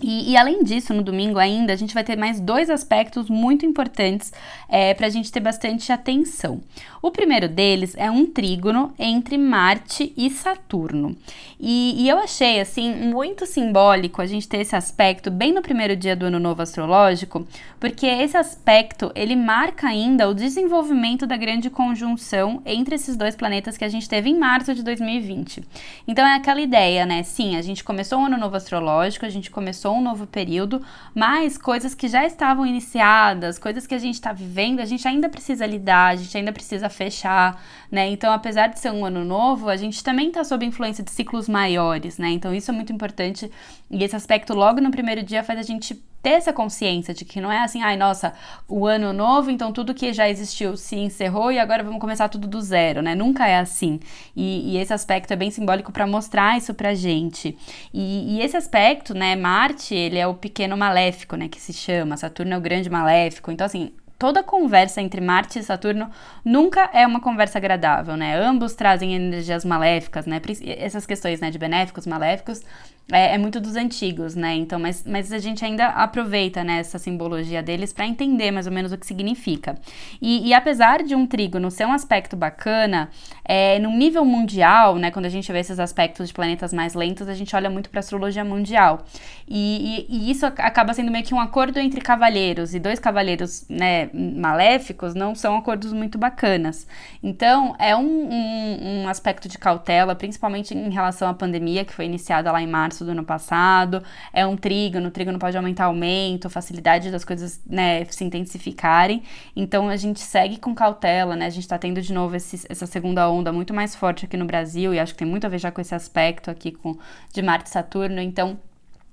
E, 0.00 0.30
e, 0.30 0.36
além 0.36 0.62
disso, 0.62 0.94
no 0.94 1.02
domingo 1.02 1.38
ainda, 1.38 1.72
a 1.72 1.76
gente 1.76 1.92
vai 1.92 2.04
ter 2.04 2.16
mais 2.16 2.38
dois 2.38 2.70
aspectos 2.70 3.28
muito 3.28 3.66
importantes 3.66 4.32
é, 4.68 4.94
para 4.94 5.08
a 5.08 5.10
gente 5.10 5.32
ter 5.32 5.40
bastante 5.40 5.90
atenção. 5.90 6.60
O 7.02 7.10
primeiro 7.10 7.48
deles 7.48 7.94
é 7.96 8.08
um 8.10 8.24
trígono 8.24 8.92
entre 8.98 9.36
Marte 9.36 10.12
e 10.16 10.30
Saturno. 10.30 11.16
E, 11.58 11.94
e, 11.98 12.08
eu 12.08 12.18
achei, 12.18 12.60
assim, 12.60 12.94
muito 12.94 13.44
simbólico 13.44 14.22
a 14.22 14.26
gente 14.26 14.48
ter 14.48 14.58
esse 14.58 14.76
aspecto 14.76 15.30
bem 15.30 15.52
no 15.52 15.62
primeiro 15.62 15.96
dia 15.96 16.14
do 16.14 16.26
ano 16.26 16.38
novo 16.38 16.62
astrológico, 16.62 17.46
porque 17.80 18.06
esse 18.06 18.36
aspecto, 18.36 19.10
ele 19.16 19.34
marca 19.34 19.88
ainda 19.88 20.28
o 20.28 20.34
desenvolvimento 20.34 21.26
da 21.26 21.36
grande 21.36 21.70
conjunção 21.70 22.62
entre 22.64 22.94
esses 22.94 23.16
dois 23.16 23.34
planetas 23.34 23.76
que 23.76 23.84
a 23.84 23.88
gente 23.88 24.08
teve 24.08 24.30
em 24.30 24.38
março 24.38 24.74
de 24.74 24.82
2020. 24.84 25.64
Então 26.06 26.24
é 26.24 26.36
aquela 26.36 26.60
ideia, 26.60 27.04
né? 27.04 27.24
Sim, 27.24 27.56
a 27.56 27.62
gente 27.62 27.82
começou 27.82 28.20
o 28.20 28.26
ano 28.26 28.38
novo 28.38 28.56
astrológico, 28.56 29.26
a 29.26 29.30
gente 29.30 29.50
começou 29.50 29.87
começou 29.88 29.96
um 29.96 30.02
novo 30.02 30.26
período, 30.26 30.82
mas 31.14 31.56
coisas 31.56 31.94
que 31.94 32.08
já 32.08 32.26
estavam 32.26 32.66
iniciadas, 32.66 33.58
coisas 33.58 33.86
que 33.86 33.94
a 33.94 33.98
gente 33.98 34.14
está 34.14 34.32
vivendo, 34.32 34.80
a 34.80 34.84
gente 34.84 35.06
ainda 35.08 35.28
precisa 35.28 35.66
lidar, 35.66 36.12
a 36.12 36.16
gente 36.16 36.36
ainda 36.36 36.52
precisa 36.52 36.88
fechar, 36.88 37.62
né? 37.90 38.08
Então, 38.08 38.32
apesar 38.32 38.68
de 38.68 38.78
ser 38.78 38.92
um 38.92 39.04
ano 39.04 39.24
novo, 39.24 39.68
a 39.68 39.76
gente 39.76 40.02
também 40.04 40.28
está 40.28 40.44
sob 40.44 40.64
influência 40.64 41.02
de 41.02 41.10
ciclos 41.10 41.48
maiores, 41.48 42.18
né? 42.18 42.28
Então, 42.30 42.54
isso 42.54 42.70
é 42.70 42.74
muito 42.74 42.92
importante 42.92 43.50
e 43.90 44.04
esse 44.04 44.16
aspecto 44.16 44.54
logo 44.54 44.80
no 44.80 44.90
primeiro 44.90 45.22
dia 45.22 45.42
faz 45.42 45.58
a 45.58 45.62
gente 45.62 45.94
ter 46.22 46.30
essa 46.30 46.52
consciência 46.52 47.14
de 47.14 47.24
que 47.24 47.40
não 47.40 47.50
é 47.50 47.58
assim, 47.58 47.82
ai, 47.82 47.96
nossa, 47.96 48.32
o 48.66 48.86
ano 48.86 49.12
novo, 49.12 49.50
então 49.50 49.72
tudo 49.72 49.94
que 49.94 50.12
já 50.12 50.28
existiu 50.28 50.76
se 50.76 50.96
encerrou 50.96 51.52
e 51.52 51.58
agora 51.58 51.82
vamos 51.82 52.00
começar 52.00 52.28
tudo 52.28 52.48
do 52.48 52.60
zero, 52.60 53.00
né? 53.00 53.14
Nunca 53.14 53.46
é 53.46 53.58
assim. 53.58 54.00
E, 54.34 54.74
e 54.74 54.78
esse 54.78 54.92
aspecto 54.92 55.32
é 55.32 55.36
bem 55.36 55.50
simbólico 55.50 55.92
para 55.92 56.06
mostrar 56.06 56.56
isso 56.56 56.74
pra 56.74 56.94
gente. 56.94 57.56
E, 57.94 58.36
e, 58.36 58.42
esse 58.42 58.56
aspecto, 58.56 59.14
né, 59.14 59.36
Marte, 59.36 59.94
ele 59.94 60.18
é 60.18 60.26
o 60.26 60.34
pequeno 60.34 60.76
maléfico, 60.76 61.36
né, 61.36 61.48
que 61.48 61.60
se 61.60 61.72
chama, 61.72 62.16
Saturno 62.16 62.54
é 62.54 62.58
o 62.58 62.60
grande 62.60 62.90
maléfico. 62.90 63.50
Então, 63.52 63.64
assim, 63.64 63.92
toda 64.18 64.42
conversa 64.42 65.00
entre 65.00 65.20
Marte 65.20 65.60
e 65.60 65.62
Saturno 65.62 66.10
nunca 66.44 66.90
é 66.92 67.06
uma 67.06 67.20
conversa 67.20 67.58
agradável, 67.58 68.16
né? 68.16 68.36
Ambos 68.36 68.74
trazem 68.74 69.14
energias 69.14 69.64
maléficas, 69.64 70.26
né? 70.26 70.40
Essas 70.78 71.06
questões, 71.06 71.40
né, 71.40 71.50
de 71.50 71.58
benéficos, 71.58 72.06
maléficos, 72.06 72.62
é, 73.12 73.34
é, 73.34 73.38
muito 73.38 73.60
dos 73.60 73.74
antigos, 73.74 74.34
né? 74.34 74.54
Então, 74.54 74.78
mas, 74.78 75.04
mas 75.04 75.32
a 75.32 75.38
gente 75.38 75.64
ainda 75.64 75.86
aproveita 75.88 76.62
né, 76.62 76.78
essa 76.78 76.98
simbologia 76.98 77.62
deles 77.62 77.92
para 77.92 78.06
entender 78.06 78.50
mais 78.50 78.66
ou 78.66 78.72
menos 78.72 78.92
o 78.92 78.98
que 78.98 79.06
significa. 79.06 79.76
E, 80.22 80.48
e, 80.48 80.54
apesar 80.54 81.02
de 81.02 81.14
um 81.14 81.26
trígono 81.26 81.70
ser 81.70 81.86
um 81.86 81.92
aspecto 81.92 82.36
bacana, 82.36 83.10
é, 83.44 83.78
no 83.78 83.90
nível 83.90 84.24
mundial, 84.24 84.96
né, 84.96 85.10
quando 85.10 85.26
a 85.26 85.30
gente 85.30 85.50
vê 85.50 85.58
esses 85.58 85.80
aspectos 85.80 86.28
de 86.28 86.34
planetas 86.34 86.72
mais 86.72 86.94
lentos, 86.94 87.28
a 87.28 87.34
gente 87.34 87.54
olha 87.56 87.68
muito 87.68 87.90
para 87.90 88.00
astrologia 88.00 88.44
mundial. 88.44 89.04
E, 89.48 90.06
e, 90.08 90.16
e, 90.16 90.30
isso 90.30 90.46
acaba 90.46 90.94
sendo 90.94 91.10
meio 91.10 91.24
que 91.24 91.34
um 91.34 91.40
acordo 91.40 91.78
entre 91.78 92.00
cavalheiros, 92.00 92.74
e 92.74 92.78
dois 92.78 92.98
cavalheiros, 92.98 93.66
né, 93.68 93.88
né, 93.88 94.10
maléficos, 94.12 95.14
não 95.14 95.34
são 95.34 95.56
acordos 95.56 95.92
muito 95.92 96.18
bacanas. 96.18 96.86
Então, 97.22 97.74
é 97.78 97.96
um, 97.96 98.30
um, 98.30 99.02
um 99.02 99.08
aspecto 99.08 99.48
de 99.48 99.58
cautela, 99.58 100.14
principalmente 100.14 100.74
em 100.74 100.90
relação 100.90 101.28
à 101.28 101.34
pandemia, 101.34 101.84
que 101.84 101.92
foi 101.92 102.04
iniciada 102.04 102.52
lá 102.52 102.60
em 102.60 102.66
março 102.66 102.97
do 103.04 103.10
ano 103.10 103.24
passado. 103.24 104.02
É 104.32 104.46
um 104.46 104.56
trígono, 104.56 105.08
o 105.08 105.10
trígono 105.10 105.38
pode 105.38 105.56
aumentar 105.56 105.86
aumento, 105.86 106.48
facilidade 106.50 107.10
das 107.10 107.24
coisas 107.24 107.60
né, 107.66 108.04
se 108.06 108.24
intensificarem. 108.24 109.22
Então, 109.54 109.88
a 109.88 109.96
gente 109.96 110.20
segue 110.20 110.58
com 110.58 110.74
cautela, 110.74 111.36
né? 111.36 111.46
A 111.46 111.50
gente 111.50 111.64
está 111.64 111.78
tendo 111.78 112.00
de 112.00 112.12
novo 112.12 112.36
esse, 112.36 112.66
essa 112.68 112.86
segunda 112.86 113.28
onda 113.30 113.52
muito 113.52 113.72
mais 113.74 113.94
forte 113.94 114.24
aqui 114.24 114.36
no 114.36 114.44
Brasil, 114.44 114.94
e 114.94 114.98
acho 114.98 115.12
que 115.12 115.18
tem 115.18 115.28
muito 115.28 115.46
a 115.46 115.48
ver 115.48 115.58
já 115.58 115.70
com 115.70 115.80
esse 115.80 115.94
aspecto 115.94 116.50
aqui 116.50 116.72
com, 116.72 116.96
de 117.32 117.42
Marte 117.42 117.66
e 117.66 117.70
Saturno. 117.70 118.20
Então, 118.20 118.58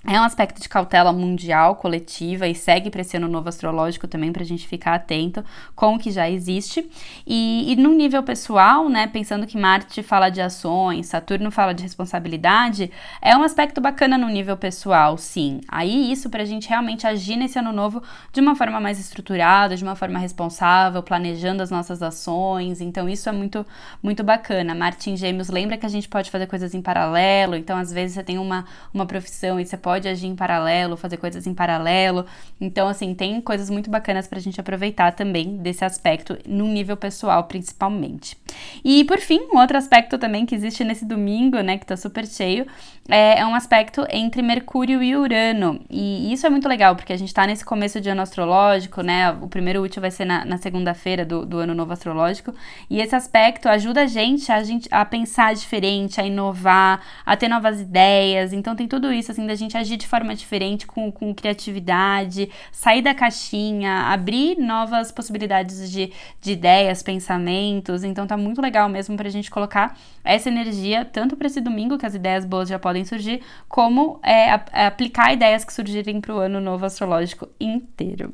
é 0.07 0.19
um 0.19 0.23
aspecto 0.23 0.61
de 0.61 0.69
cautela 0.69 1.11
mundial, 1.11 1.75
coletiva, 1.75 2.47
e 2.47 2.53
segue 2.53 2.89
para 2.89 3.01
esse 3.01 3.17
ano 3.17 3.27
novo 3.27 3.49
astrológico 3.49 4.07
também, 4.07 4.31
para 4.31 4.43
a 4.43 4.45
gente 4.45 4.67
ficar 4.67 4.93
atento 4.93 5.43
com 5.75 5.95
o 5.95 5.99
que 5.99 6.11
já 6.11 6.29
existe. 6.29 6.89
E, 7.25 7.71
e 7.71 7.75
no 7.75 7.89
nível 7.93 8.21
pessoal, 8.21 8.87
né, 8.87 9.07
pensando 9.07 9.47
que 9.47 9.57
Marte 9.57 10.03
fala 10.03 10.29
de 10.29 10.41
ações, 10.41 11.07
Saturno 11.07 11.49
fala 11.49 11.73
de 11.73 11.81
responsabilidade, 11.81 12.91
é 13.21 13.35
um 13.35 13.43
aspecto 13.43 13.81
bacana 13.81 14.17
no 14.17 14.27
nível 14.27 14.55
pessoal, 14.55 15.17
sim. 15.17 15.61
Aí 15.67 16.11
isso 16.11 16.29
para 16.29 16.43
a 16.43 16.45
gente 16.45 16.69
realmente 16.69 17.07
agir 17.07 17.35
nesse 17.35 17.57
ano 17.57 17.71
novo 17.71 18.03
de 18.31 18.39
uma 18.39 18.55
forma 18.55 18.79
mais 18.79 18.99
estruturada, 18.99 19.75
de 19.75 19.83
uma 19.83 19.95
forma 19.95 20.19
responsável, 20.19 21.01
planejando 21.01 21.63
as 21.63 21.71
nossas 21.71 22.03
ações. 22.03 22.79
Então 22.79 23.09
isso 23.09 23.27
é 23.27 23.31
muito, 23.31 23.65
muito 24.03 24.23
bacana. 24.23 24.75
Marte 24.75 25.09
em 25.09 25.17
Gêmeos 25.17 25.49
lembra 25.49 25.77
que 25.77 25.85
a 25.85 25.89
gente 25.89 26.07
pode 26.07 26.29
fazer 26.29 26.45
coisas 26.45 26.75
em 26.75 26.81
paralelo, 26.81 27.55
então 27.55 27.77
às 27.77 27.91
vezes 27.91 28.15
você 28.15 28.23
tem 28.23 28.37
uma, 28.37 28.65
uma 28.93 29.05
profissão 29.05 29.59
e 29.59 29.65
você 29.65 29.77
pode 29.77 29.94
pode 29.95 30.09
agir 30.09 30.27
em 30.27 30.35
paralelo, 30.35 30.97
fazer 30.97 31.15
coisas 31.15 31.47
em 31.47 31.53
paralelo. 31.53 32.25
Então, 32.59 32.87
assim, 32.89 33.13
tem 33.15 33.39
coisas 33.39 33.69
muito 33.69 33.89
bacanas 33.89 34.27
pra 34.27 34.39
gente 34.39 34.59
aproveitar 34.59 35.13
também 35.13 35.57
desse 35.57 35.85
aspecto 35.85 36.37
no 36.45 36.67
nível 36.67 36.97
pessoal, 36.97 37.45
principalmente. 37.45 38.37
E 38.83 39.05
por 39.05 39.19
fim, 39.19 39.39
um 39.53 39.57
outro 39.57 39.77
aspecto 39.77 40.17
também 40.17 40.45
que 40.45 40.53
existe 40.53 40.83
nesse 40.83 41.05
domingo, 41.05 41.61
né, 41.61 41.77
que 41.77 41.85
tá 41.85 41.95
super 41.95 42.27
cheio, 42.27 42.65
é, 43.07 43.39
é 43.39 43.45
um 43.45 43.53
aspecto 43.53 44.05
entre 44.09 44.41
Mercúrio 44.41 45.01
e 45.01 45.15
Urano. 45.15 45.79
E 45.89 46.33
isso 46.33 46.45
é 46.45 46.49
muito 46.49 46.67
legal, 46.67 46.95
porque 46.95 47.13
a 47.13 47.17
gente 47.17 47.31
tá 47.31 47.45
nesse 47.45 47.63
começo 47.63 48.01
de 48.01 48.09
ano 48.09 48.21
astrológico, 48.21 49.01
né? 49.01 49.31
O 49.31 49.47
primeiro 49.47 49.83
útil 49.83 50.01
vai 50.01 50.09
ser 50.09 50.25
na, 50.25 50.43
na 50.43 50.57
segunda-feira 50.57 51.23
do, 51.23 51.45
do 51.45 51.59
ano 51.59 51.75
novo 51.75 51.93
astrológico. 51.93 52.51
E 52.89 52.99
esse 52.99 53.15
aspecto 53.15 53.69
ajuda 53.69 54.01
a 54.01 54.07
gente 54.07 54.51
a, 54.51 54.63
gente 54.63 54.89
a 54.91 55.05
pensar 55.05 55.53
diferente, 55.53 56.19
a 56.19 56.25
inovar, 56.25 56.99
a 57.23 57.37
ter 57.37 57.47
novas 57.47 57.79
ideias. 57.79 58.53
Então 58.53 58.75
tem 58.75 58.87
tudo 58.87 59.13
isso, 59.13 59.31
assim, 59.31 59.45
da 59.45 59.53
gente 59.53 59.77
agir 59.77 59.84
de 59.85 60.07
forma 60.07 60.35
diferente, 60.35 60.87
com, 60.87 61.11
com 61.11 61.33
criatividade, 61.33 62.49
sair 62.71 63.01
da 63.01 63.13
caixinha, 63.13 64.07
abrir 64.07 64.57
novas 64.57 65.11
possibilidades 65.11 65.91
de, 65.91 66.11
de 66.41 66.51
ideias, 66.51 67.03
pensamentos. 67.03 68.03
Então 68.03 68.25
tá 68.25 68.35
muito 68.35 68.61
legal 68.61 68.89
mesmo 68.89 69.15
pra 69.15 69.29
gente 69.29 69.51
colocar 69.51 69.97
essa 70.23 70.49
energia, 70.49 71.05
tanto 71.05 71.37
para 71.37 71.47
esse 71.47 71.61
domingo, 71.61 71.97
que 71.97 72.05
as 72.05 72.15
ideias 72.15 72.43
boas 72.45 72.67
já 72.67 72.79
podem 72.79 73.05
surgir, 73.05 73.41
como 73.69 74.19
é, 74.23 74.59
é 74.73 74.85
aplicar 74.87 75.31
ideias 75.31 75.63
que 75.63 75.71
surgirem 75.71 76.19
para 76.19 76.33
o 76.33 76.39
ano 76.39 76.59
novo 76.59 76.85
astrológico 76.85 77.47
inteiro. 77.59 78.33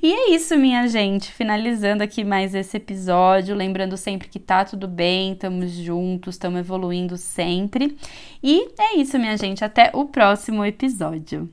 E 0.00 0.12
é 0.12 0.30
isso, 0.30 0.56
minha 0.56 0.86
gente. 0.86 1.32
Finalizando 1.32 2.02
aqui 2.02 2.22
mais 2.22 2.54
esse 2.54 2.76
episódio, 2.76 3.54
lembrando 3.54 3.96
sempre 3.96 4.28
que 4.28 4.38
tá 4.38 4.64
tudo 4.64 4.86
bem, 4.86 5.32
estamos 5.32 5.72
juntos, 5.72 6.36
estamos 6.36 6.60
evoluindo 6.60 7.16
sempre. 7.16 7.96
E 8.42 8.68
é 8.78 8.96
isso, 8.96 9.18
minha 9.18 9.36
gente. 9.36 9.64
Até 9.64 9.90
o 9.92 10.04
próximo 10.04 10.64
episódio. 10.82 11.48